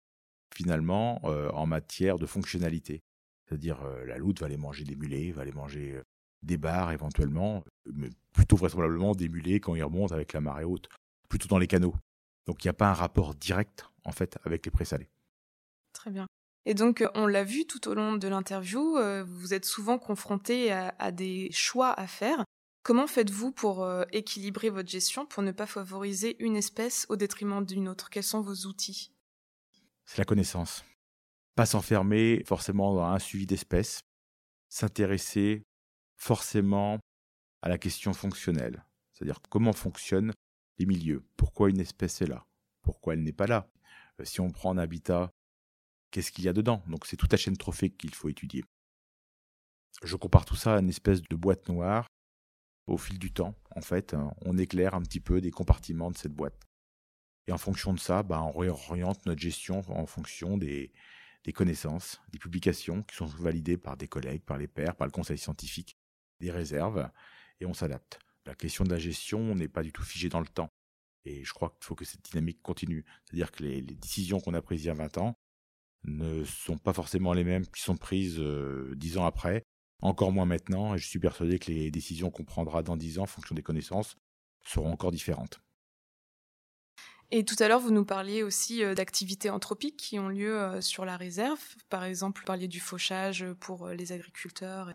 finalement 0.53 1.21
euh, 1.25 1.49
en 1.51 1.65
matière 1.65 2.17
de 2.17 2.25
fonctionnalité. 2.25 3.03
C'est-à-dire 3.45 3.83
euh, 3.83 4.05
la 4.05 4.17
loutre 4.17 4.41
va 4.41 4.47
aller 4.47 4.57
manger 4.57 4.83
des 4.83 4.95
mulets, 4.95 5.31
va 5.31 5.43
aller 5.43 5.51
manger 5.51 6.01
des 6.43 6.57
bars 6.57 6.91
éventuellement, 6.91 7.63
mais 7.85 8.09
plutôt 8.33 8.55
vraisemblablement 8.55 9.13
des 9.13 9.29
mulets 9.29 9.59
quand 9.59 9.75
ils 9.75 9.83
remontent 9.83 10.13
avec 10.13 10.33
la 10.33 10.41
marée 10.41 10.63
haute, 10.63 10.87
plutôt 11.29 11.47
dans 11.47 11.57
les 11.57 11.67
canaux. 11.67 11.95
Donc 12.45 12.63
il 12.63 12.67
n'y 12.67 12.71
a 12.71 12.73
pas 12.73 12.89
un 12.89 12.93
rapport 12.93 13.35
direct 13.35 13.85
en 14.05 14.11
fait 14.11 14.37
avec 14.43 14.65
les 14.65 14.71
présalés. 14.71 15.09
Très 15.93 16.11
bien. 16.11 16.27
Et 16.65 16.73
donc 16.73 17.03
on 17.15 17.27
l'a 17.27 17.43
vu 17.43 17.65
tout 17.65 17.87
au 17.87 17.93
long 17.93 18.15
de 18.15 18.27
l'interview, 18.27 18.97
vous 19.25 19.53
êtes 19.53 19.65
souvent 19.65 19.97
confronté 19.97 20.71
à, 20.71 21.11
des 21.11 21.49
choix 21.51 21.91
à 21.99 22.07
faire. 22.07 22.43
Comment 22.88 23.06
faites-vous 23.08 23.52
pour 23.52 23.84
euh, 23.84 24.06
équilibrer 24.13 24.69
votre 24.69 24.88
gestion 24.88 25.26
pour 25.26 25.43
ne 25.43 25.52
pas 25.52 25.65
favoriser 25.65 26.41
une 26.41 26.56
espèce 26.56 27.06
au 27.10 27.17
détriment 27.17 27.65
d'une 27.65 27.89
autre? 27.89 28.10
Quels 28.10 28.23
sont 28.23 28.39
vos 28.39 28.65
outils? 28.65 29.12
C'est 30.06 30.19
la 30.19 30.23
connaissance. 30.23 30.86
Pas 31.56 31.65
s'enfermer 31.65 32.43
forcément 32.45 32.95
dans 32.95 33.04
un 33.04 33.19
suivi 33.19 33.45
d'espèces, 33.45 34.00
s'intéresser 34.69 35.63
forcément 36.15 37.00
à 37.62 37.67
la 37.67 37.78
question 37.78 38.13
fonctionnelle, 38.13 38.86
c'est-à-dire 39.12 39.41
comment 39.50 39.73
fonctionnent 39.73 40.32
les 40.78 40.86
milieux, 40.86 41.26
pourquoi 41.36 41.69
une 41.69 41.82
espèce 41.82 42.21
est 42.21 42.28
là, 42.28 42.45
pourquoi 42.84 43.15
elle 43.15 43.23
n'est 43.23 43.34
pas 43.34 43.47
là? 43.47 43.69
Euh, 44.21 44.23
si 44.23 44.39
on 44.39 44.50
prend 44.50 44.71
un 44.71 44.78
habitat, 44.78 45.30
qu'est-ce 46.10 46.32
qu'il 46.32 46.45
y 46.45 46.47
a 46.47 46.54
dedans? 46.54 46.82
Donc 46.88 47.06
c'est 47.06 47.17
toute 47.17 47.34
la 47.34 47.38
chaîne 47.38 47.58
trophique 47.58 47.97
qu'il 47.97 48.15
faut 48.15 48.30
étudier. 48.30 48.63
Je 50.04 50.15
compare 50.15 50.45
tout 50.45 50.56
ça 50.56 50.76
à 50.76 50.80
une 50.80 50.88
espèce 50.88 51.21
de 51.21 51.36
boîte 51.36 51.67
noire. 51.67 52.08
Au 52.88 52.97
fil 52.97 53.19
du 53.19 53.32
temps, 53.34 53.54
en 53.76 53.82
fait, 53.82 54.13
hein, 54.13 54.34
on 54.45 54.58
éclaire 54.58 54.95
un 54.95 55.02
petit 55.02 55.19
peu 55.19 55.41
des 55.41 55.52
compartiments 55.52 56.10
de 56.10 56.17
cette 56.17 56.34
boîte. 56.34 56.58
Et 57.47 57.52
en 57.52 57.58
fonction 57.58 57.93
de 57.93 58.00
ça, 58.00 58.23
bah, 58.23 58.41
on 58.41 58.52
réoriente 58.52 59.26
notre 59.26 59.41
gestion 59.41 59.82
en 59.89 60.06
fonction 60.06 60.58
des, 60.58 60.91
connaissances, 61.54 62.21
des 62.30 62.39
publications 62.39 63.04
qui 63.04 63.15
sont 63.15 63.26
validées 63.26 63.78
par 63.78 63.95
des 63.97 64.08
collègues, 64.08 64.43
par 64.43 64.58
les 64.58 64.67
pairs, 64.67 64.95
par 64.95 65.08
le 65.08 65.12
conseil 65.12 65.38
scientifique, 65.38 65.97
des 66.39 66.52
réserves, 66.52 67.10
et 67.60 67.65
on 67.65 67.73
s'adapte. 67.73 68.19
La 68.45 68.56
question 68.56 68.84
de 68.84 68.89
la 68.89 69.00
gestion 69.00 69.56
n'est 69.56 69.67
pas 69.67 69.84
du 69.84 69.91
tout 69.91 70.04
figée 70.04 70.30
dans 70.30 70.39
le 70.39 70.47
temps. 70.47 70.71
Et 71.26 71.43
je 71.43 71.54
crois 71.54 71.69
qu'il 71.69 71.86
faut 71.86 71.95
que 71.95 72.06
cette 72.06 72.23
dynamique 72.23 72.62
continue. 72.62 73.06
C'est-à-dire 73.26 73.52
que 73.52 73.63
les, 73.63 73.82
décisions 73.82 74.39
qu'on 74.39 74.54
a 74.54 74.62
prises 74.62 74.84
il 74.84 74.88
y 74.88 74.89
a 74.89 74.93
20 74.93 75.17
ans 75.17 75.38
ne 76.04 76.45
sont 76.45 76.78
pas 76.78 76.93
forcément 76.93 77.34
les 77.34 77.43
mêmes 77.43 77.67
qui 77.67 77.82
sont 77.82 77.97
prises 77.97 78.39
euh, 78.39 78.93
dix 78.95 79.12
10 79.12 79.17
ans 79.17 79.26
après, 79.26 79.65
encore 80.01 80.31
moins 80.31 80.45
maintenant, 80.45 80.95
et 80.95 80.97
je 80.97 81.07
suis 81.07 81.19
persuadé 81.19 81.60
que 81.60 81.71
les 81.71 81.91
décisions 81.91 82.29
qu'on 82.29 82.43
prendra 82.43 82.83
dans 82.83 82.97
10 82.97 83.19
ans, 83.19 83.23
en 83.23 83.27
fonction 83.27 83.55
des 83.55 83.63
connaissances, 83.63 84.15
seront 84.63 84.91
encore 84.91 85.12
différentes. 85.12 85.60
Et 87.29 87.43
tout 87.43 87.55
à 87.60 87.67
l'heure, 87.67 87.79
vous 87.79 87.91
nous 87.91 88.05
parliez 88.05 88.41
aussi 88.41 88.83
euh, 88.83 88.95
d'activités 88.95 89.49
anthropiques 89.49 89.97
qui 89.97 90.17
ont 90.17 90.29
lieu 90.29 90.57
euh, 90.57 90.81
sur 90.81 91.03
la 91.03 91.17
réserve. 91.17 91.60
Par 91.89 92.05
exemple, 92.05 92.39
vous 92.39 92.45
parliez 92.45 92.69
du 92.69 92.79
fauchage 92.79 93.45
pour 93.60 93.89
les 93.89 94.13
agriculteurs. 94.13 94.93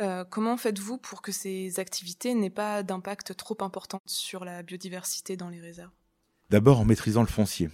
Euh, 0.00 0.24
comment 0.24 0.56
faites-vous 0.56 0.98
pour 0.98 1.22
que 1.22 1.32
ces 1.32 1.80
activités 1.80 2.34
n'aient 2.34 2.50
pas 2.50 2.82
d'impact 2.82 3.36
trop 3.36 3.56
important 3.60 3.98
sur 4.06 4.44
la 4.44 4.62
biodiversité 4.62 5.36
dans 5.36 5.48
les 5.48 5.60
réserves? 5.60 5.92
D'abord 6.50 6.80
en 6.80 6.84
maîtrisant 6.84 7.22
le 7.22 7.28
foncier. 7.28 7.68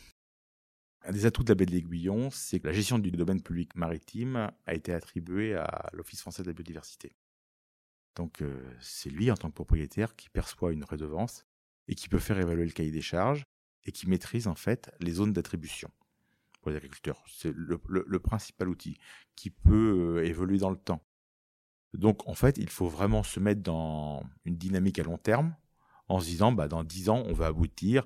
Un 1.05 1.13
des 1.13 1.27
atouts 1.27 1.45
de 1.45 1.51
la 1.51 1.55
baie 1.55 1.67
de 1.67 1.71
l'Aiguillon, 1.71 2.31
c'est 2.31 2.61
que 2.61 2.67
la 2.67 2.73
gestion 2.73 2.99
du 2.99 3.11
domaine 3.11 3.43
public 3.43 3.75
maritime 3.77 4.51
a 4.67 4.75
été 4.75 4.93
attribuée 4.93 5.55
à 5.55 5.91
l'Office 5.93 6.21
français 6.21 6.43
de 6.43 6.49
la 6.49 6.55
biodiversité. 6.55 7.15
Donc 8.17 8.43
euh, 8.43 8.59
c'est 8.81 9.11
lui, 9.11 9.31
en 9.31 9.35
tant 9.35 9.49
que 9.49 9.55
propriétaire, 9.55 10.17
qui 10.17 10.31
perçoit 10.31 10.73
une 10.73 10.85
redevance 10.85 11.45
et 11.89 11.95
qui 11.95 12.09
peut 12.09 12.19
faire 12.19 12.39
évaluer 12.39 12.65
le 12.65 12.73
cahier 12.73 12.91
des 12.91 13.03
charges 13.03 13.45
et 13.85 13.93
qui 13.93 14.09
maîtrise 14.09 14.47
en 14.47 14.55
fait 14.55 14.91
les 15.01 15.13
zones 15.13 15.33
d'attribution 15.33 15.91
pour 16.63 16.71
les 16.71 16.77
agriculteurs. 16.79 17.23
C'est 17.29 17.53
le, 17.55 17.79
principal 18.19 18.69
outil 18.69 18.99
qui 19.37 19.51
peut 19.51 20.17
euh, 20.17 20.25
évoluer 20.25 20.59
dans 20.59 20.71
le 20.71 20.77
temps. 20.77 21.05
Donc 21.93 22.27
en 22.29 22.35
fait, 22.35 22.57
il 22.57 22.71
faut 22.71 22.89
vraiment 22.89 23.23
se 23.23 23.39
mettre 23.41 23.63
dans 23.63 24.25
une 24.45 24.57
dynamique 24.57 24.99
à 24.99 25.03
long 25.03 25.19
terme 25.19 25.55
en 26.09 26.21
se 26.21 26.27
disant, 26.27 26.53
bah, 26.53 26.69
dans 26.69 26.85
10 26.85 27.09
ans, 27.11 27.23
on 27.27 27.33
va 27.33 27.47
aboutir 27.47 28.05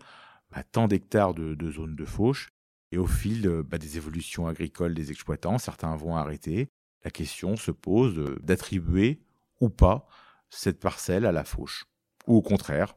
à 0.50 0.62
tant 0.62 0.88
d'hectares 0.88 1.34
de, 1.34 1.70
zones 1.70 1.96
de 1.96 2.04
fauche. 2.04 2.50
Et 2.92 2.98
au 2.98 3.06
fil 3.06 3.46
bah, 3.66 3.78
des 3.78 3.96
évolutions 3.96 4.46
agricoles 4.46 4.94
des 4.94 5.10
exploitants, 5.10 5.58
certains 5.58 5.94
vont 5.96 6.16
arrêter. 6.16 6.68
La 7.04 7.10
question 7.10 7.56
se 7.56 7.70
pose 7.70 8.36
d'attribuer 8.40 9.20
ou 9.60 9.68
pas 9.68 10.06
cette 10.50 10.80
parcelle 10.80 11.26
à 11.26 11.32
la 11.32 11.44
fauche. 11.44 11.84
Ou 12.26 12.36
au 12.36 12.42
contraire, 12.42 12.96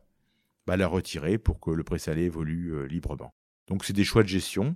bah, 0.66 0.78
la 0.78 0.88
retirer 0.88 1.38
pour 1.38 1.60
que 1.60 1.72
le 1.72 1.84
présalé 1.84 2.24
évolue 2.24 2.74
euh, 2.74 2.86
librement. 2.86 3.34
Donc 3.68 3.84
c'est 3.84 3.94
des 3.94 4.04
choix 4.04 4.24
de 4.24 4.28
gestion 4.28 4.76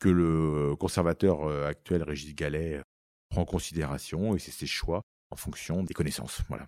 que 0.00 0.08
le 0.08 0.74
conservateur 0.76 1.44
euh, 1.44 1.66
actuel, 1.66 2.02
Régis 2.02 2.34
Gallet, 2.34 2.82
prend 3.28 3.42
en 3.42 3.44
considération 3.44 4.34
et 4.34 4.38
c'est 4.38 4.52
ses 4.52 4.66
choix 4.66 5.02
en 5.30 5.36
fonction 5.36 5.82
des 5.82 5.94
connaissances. 5.94 6.40
Voilà. 6.48 6.66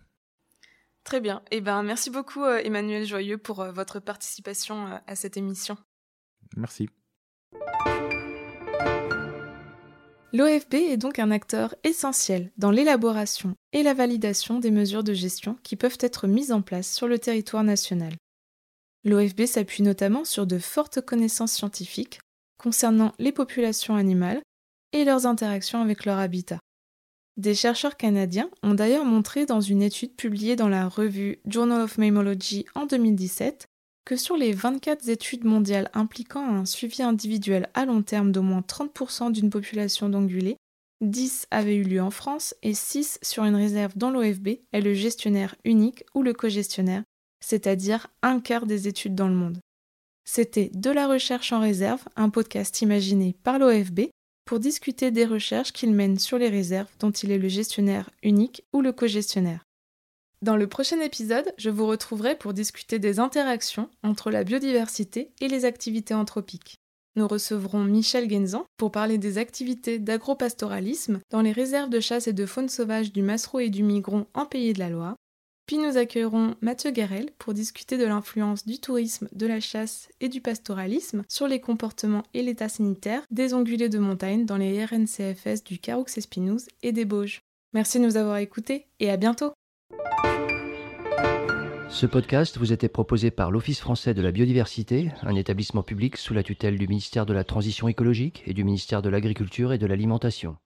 Très 1.05 1.21
bien. 1.21 1.43
Eh 1.51 1.61
ben, 1.61 1.83
merci 1.83 2.11
beaucoup, 2.11 2.45
euh, 2.45 2.61
Emmanuel 2.63 3.07
Joyeux, 3.07 3.39
pour 3.39 3.61
euh, 3.61 3.73
votre 3.73 4.01
participation 4.01 4.87
euh, 4.87 4.99
à 5.07 5.17
cette 5.17 5.37
émission. 5.37 5.77
Merci. 6.57 6.89
L'OFB 10.33 10.75
est 10.75 10.97
donc 10.97 11.19
un 11.19 11.33
acteur 11.33 11.75
essentiel 11.83 12.53
dans 12.57 12.71
l'élaboration 12.71 13.57
et 13.73 13.83
la 13.83 13.95
validation 13.95 14.61
des 14.61 14.71
mesures 14.71 15.03
de 15.03 15.13
gestion 15.13 15.59
qui 15.65 15.75
peuvent 15.75 15.99
être 15.99 16.29
mises 16.29 16.53
en 16.53 16.63
place 16.63 16.93
sur 16.93 17.09
le 17.09 17.19
territoire 17.19 17.65
national. 17.65 18.15
L'OFB 19.05 19.47
s'appuie 19.47 19.83
notamment 19.83 20.25
sur 20.25 20.47
de 20.47 20.59
fortes 20.59 21.01
connaissances 21.01 21.53
scientifiques 21.53 22.21
concernant 22.59 23.13
les 23.19 23.33
populations 23.33 23.97
animales 23.97 24.41
et 24.93 25.05
leurs 25.05 25.27
interactions 25.27 25.81
avec 25.81 26.05
leur 26.05 26.19
habitat. 26.19 26.61
Des 27.37 27.55
chercheurs 27.55 27.97
canadiens 27.97 28.51
ont 28.63 28.75
d'ailleurs 28.75 29.05
montré 29.05 29.47
dans 29.47 29.61
une 29.61 29.83
étude 29.83 30.15
publiée 30.15 30.57
dans 30.57 30.69
la 30.69 30.89
revue 30.89 31.41
Journal 31.47 31.81
of 31.81 31.99
Mammalogy 31.99 32.67
en 32.75 32.87
2017 32.87 33.67
que 34.11 34.17
sur 34.17 34.37
les 34.37 34.53
24 34.53 35.09
études 35.09 35.45
mondiales 35.45 35.89
impliquant 35.95 36.45
un 36.45 36.65
suivi 36.65 37.01
individuel 37.01 37.69
à 37.75 37.85
long 37.85 38.03
terme 38.03 38.33
d'au 38.33 38.43
moins 38.43 38.63
30% 38.63 39.31
d'une 39.31 39.51
population 39.51 40.09
d'ongulés, 40.09 40.57
10 41.01 41.47
avaient 41.53 41.77
eu 41.77 41.85
lieu 41.85 42.03
en 42.03 42.11
France 42.11 42.57
et 42.65 42.75
6 42.75 43.21
sur 43.23 43.45
une 43.45 43.55
réserve 43.55 43.93
dont 43.95 44.11
l'OFB 44.11 44.49
est 44.73 44.81
le 44.81 44.95
gestionnaire 44.95 45.55
unique 45.65 46.03
ou 46.13 46.25
le 46.25 46.33
co-gestionnaire, 46.33 47.05
c'est-à-dire 47.39 48.09
un 48.23 48.41
quart 48.41 48.67
des 48.67 48.89
études 48.89 49.15
dans 49.15 49.29
le 49.29 49.35
monde. 49.37 49.61
C'était 50.25 50.73
De 50.75 50.91
la 50.91 51.07
recherche 51.07 51.53
en 51.53 51.61
réserve, 51.61 52.03
un 52.17 52.31
podcast 52.31 52.83
imaginé 52.83 53.37
par 53.45 53.61
l'OFB 53.61 54.09
pour 54.45 54.59
discuter 54.59 55.13
des 55.13 55.25
recherches 55.25 55.73
qu'il 55.73 55.93
mène 55.93 56.19
sur 56.19 56.37
les 56.37 56.49
réserves 56.49 56.91
dont 56.99 57.13
il 57.13 57.31
est 57.31 57.39
le 57.39 57.49
gestionnaire 57.49 58.11
unique 58.25 58.65
ou 58.73 58.81
le 58.81 58.91
co-gestionnaire. 58.91 59.65
Dans 60.43 60.57
le 60.57 60.67
prochain 60.67 61.01
épisode, 61.01 61.53
je 61.59 61.69
vous 61.69 61.87
retrouverai 61.87 62.35
pour 62.35 62.55
discuter 62.55 62.99
des 62.99 63.21
interactions 63.21 63.91
entre 64.03 64.31
la 64.31 64.43
biodiversité 64.43 65.33
et 65.43 65.49
les 65.49 65.67
activités 65.67 66.15
anthropiques. 66.15 66.77
Nous 67.17 67.29
recevrons 67.29 67.85
Michel 67.85 68.31
Genzan 68.31 68.65
pour 68.79 68.91
parler 68.91 69.19
des 69.19 69.37
activités 69.37 69.99
d'agropastoralisme 69.99 71.21
dans 71.31 71.43
les 71.43 71.53
réserves 71.53 71.91
de 71.91 72.01
chasse 72.01 72.27
et 72.27 72.33
de 72.33 72.47
faune 72.47 72.71
sauvage 72.71 73.13
du 73.13 73.21
Massereau 73.21 73.61
et 73.61 73.69
du 73.69 73.83
Migron 73.83 74.27
en 74.33 74.47
Pays 74.47 74.73
de 74.73 74.79
la 74.79 74.89
Loire, 74.89 75.17
puis 75.67 75.79
nous 75.79 75.99
accueillerons 75.99 76.57
Mathieu 76.63 76.91
Garel 76.91 77.31
pour 77.39 77.55
discuter 77.55 77.97
de 77.97 78.05
l'influence 78.05 78.67
du 78.67 78.81
tourisme, 78.81 79.29
de 79.33 79.47
la 79.47 79.61
chasse 79.61 80.09
et 80.21 80.29
du 80.29 80.41
pastoralisme 80.41 81.23
sur 81.29 81.47
les 81.47 81.61
comportements 81.61 82.25
et 82.35 82.43
l'état 82.43 82.69
sanitaire 82.69 83.23
des 83.31 83.55
ongulés 83.55 83.89
de 83.89 83.99
montagne 83.99 84.47
dans 84.47 84.57
les 84.57 84.85
RNCFS 84.85 85.63
du 85.65 85.79
Caroux-Espinouse 85.79 86.67
et 86.83 86.93
des 86.93 87.05
Bauges. 87.05 87.43
Merci 87.73 88.01
de 88.01 88.05
nous 88.05 88.17
avoir 88.17 88.39
écoutés 88.39 88.87
et 88.99 89.11
à 89.11 89.17
bientôt 89.17 89.53
Ce 91.91 92.07
podcast 92.07 92.57
vous 92.57 92.73
était 92.73 92.89
proposé 92.89 93.31
par 93.31 93.51
l'Office 93.51 93.81
français 93.81 94.15
de 94.15 94.23
la 94.23 94.31
biodiversité, 94.31 95.11
un 95.23 95.35
établissement 95.35 95.83
public 95.83 96.17
sous 96.17 96.33
la 96.33 96.43
tutelle 96.43 96.79
du 96.79 96.87
ministère 96.87 97.27
de 97.27 97.35
la 97.35 97.45
Transition 97.45 97.89
écologique 97.89 98.43
et 98.47 98.55
du 98.55 98.65
ministère 98.65 99.03
de 99.03 99.11
l'Agriculture 99.11 99.73
et 99.73 99.79
de 99.79 99.87
l'Alimentation. 99.87 100.57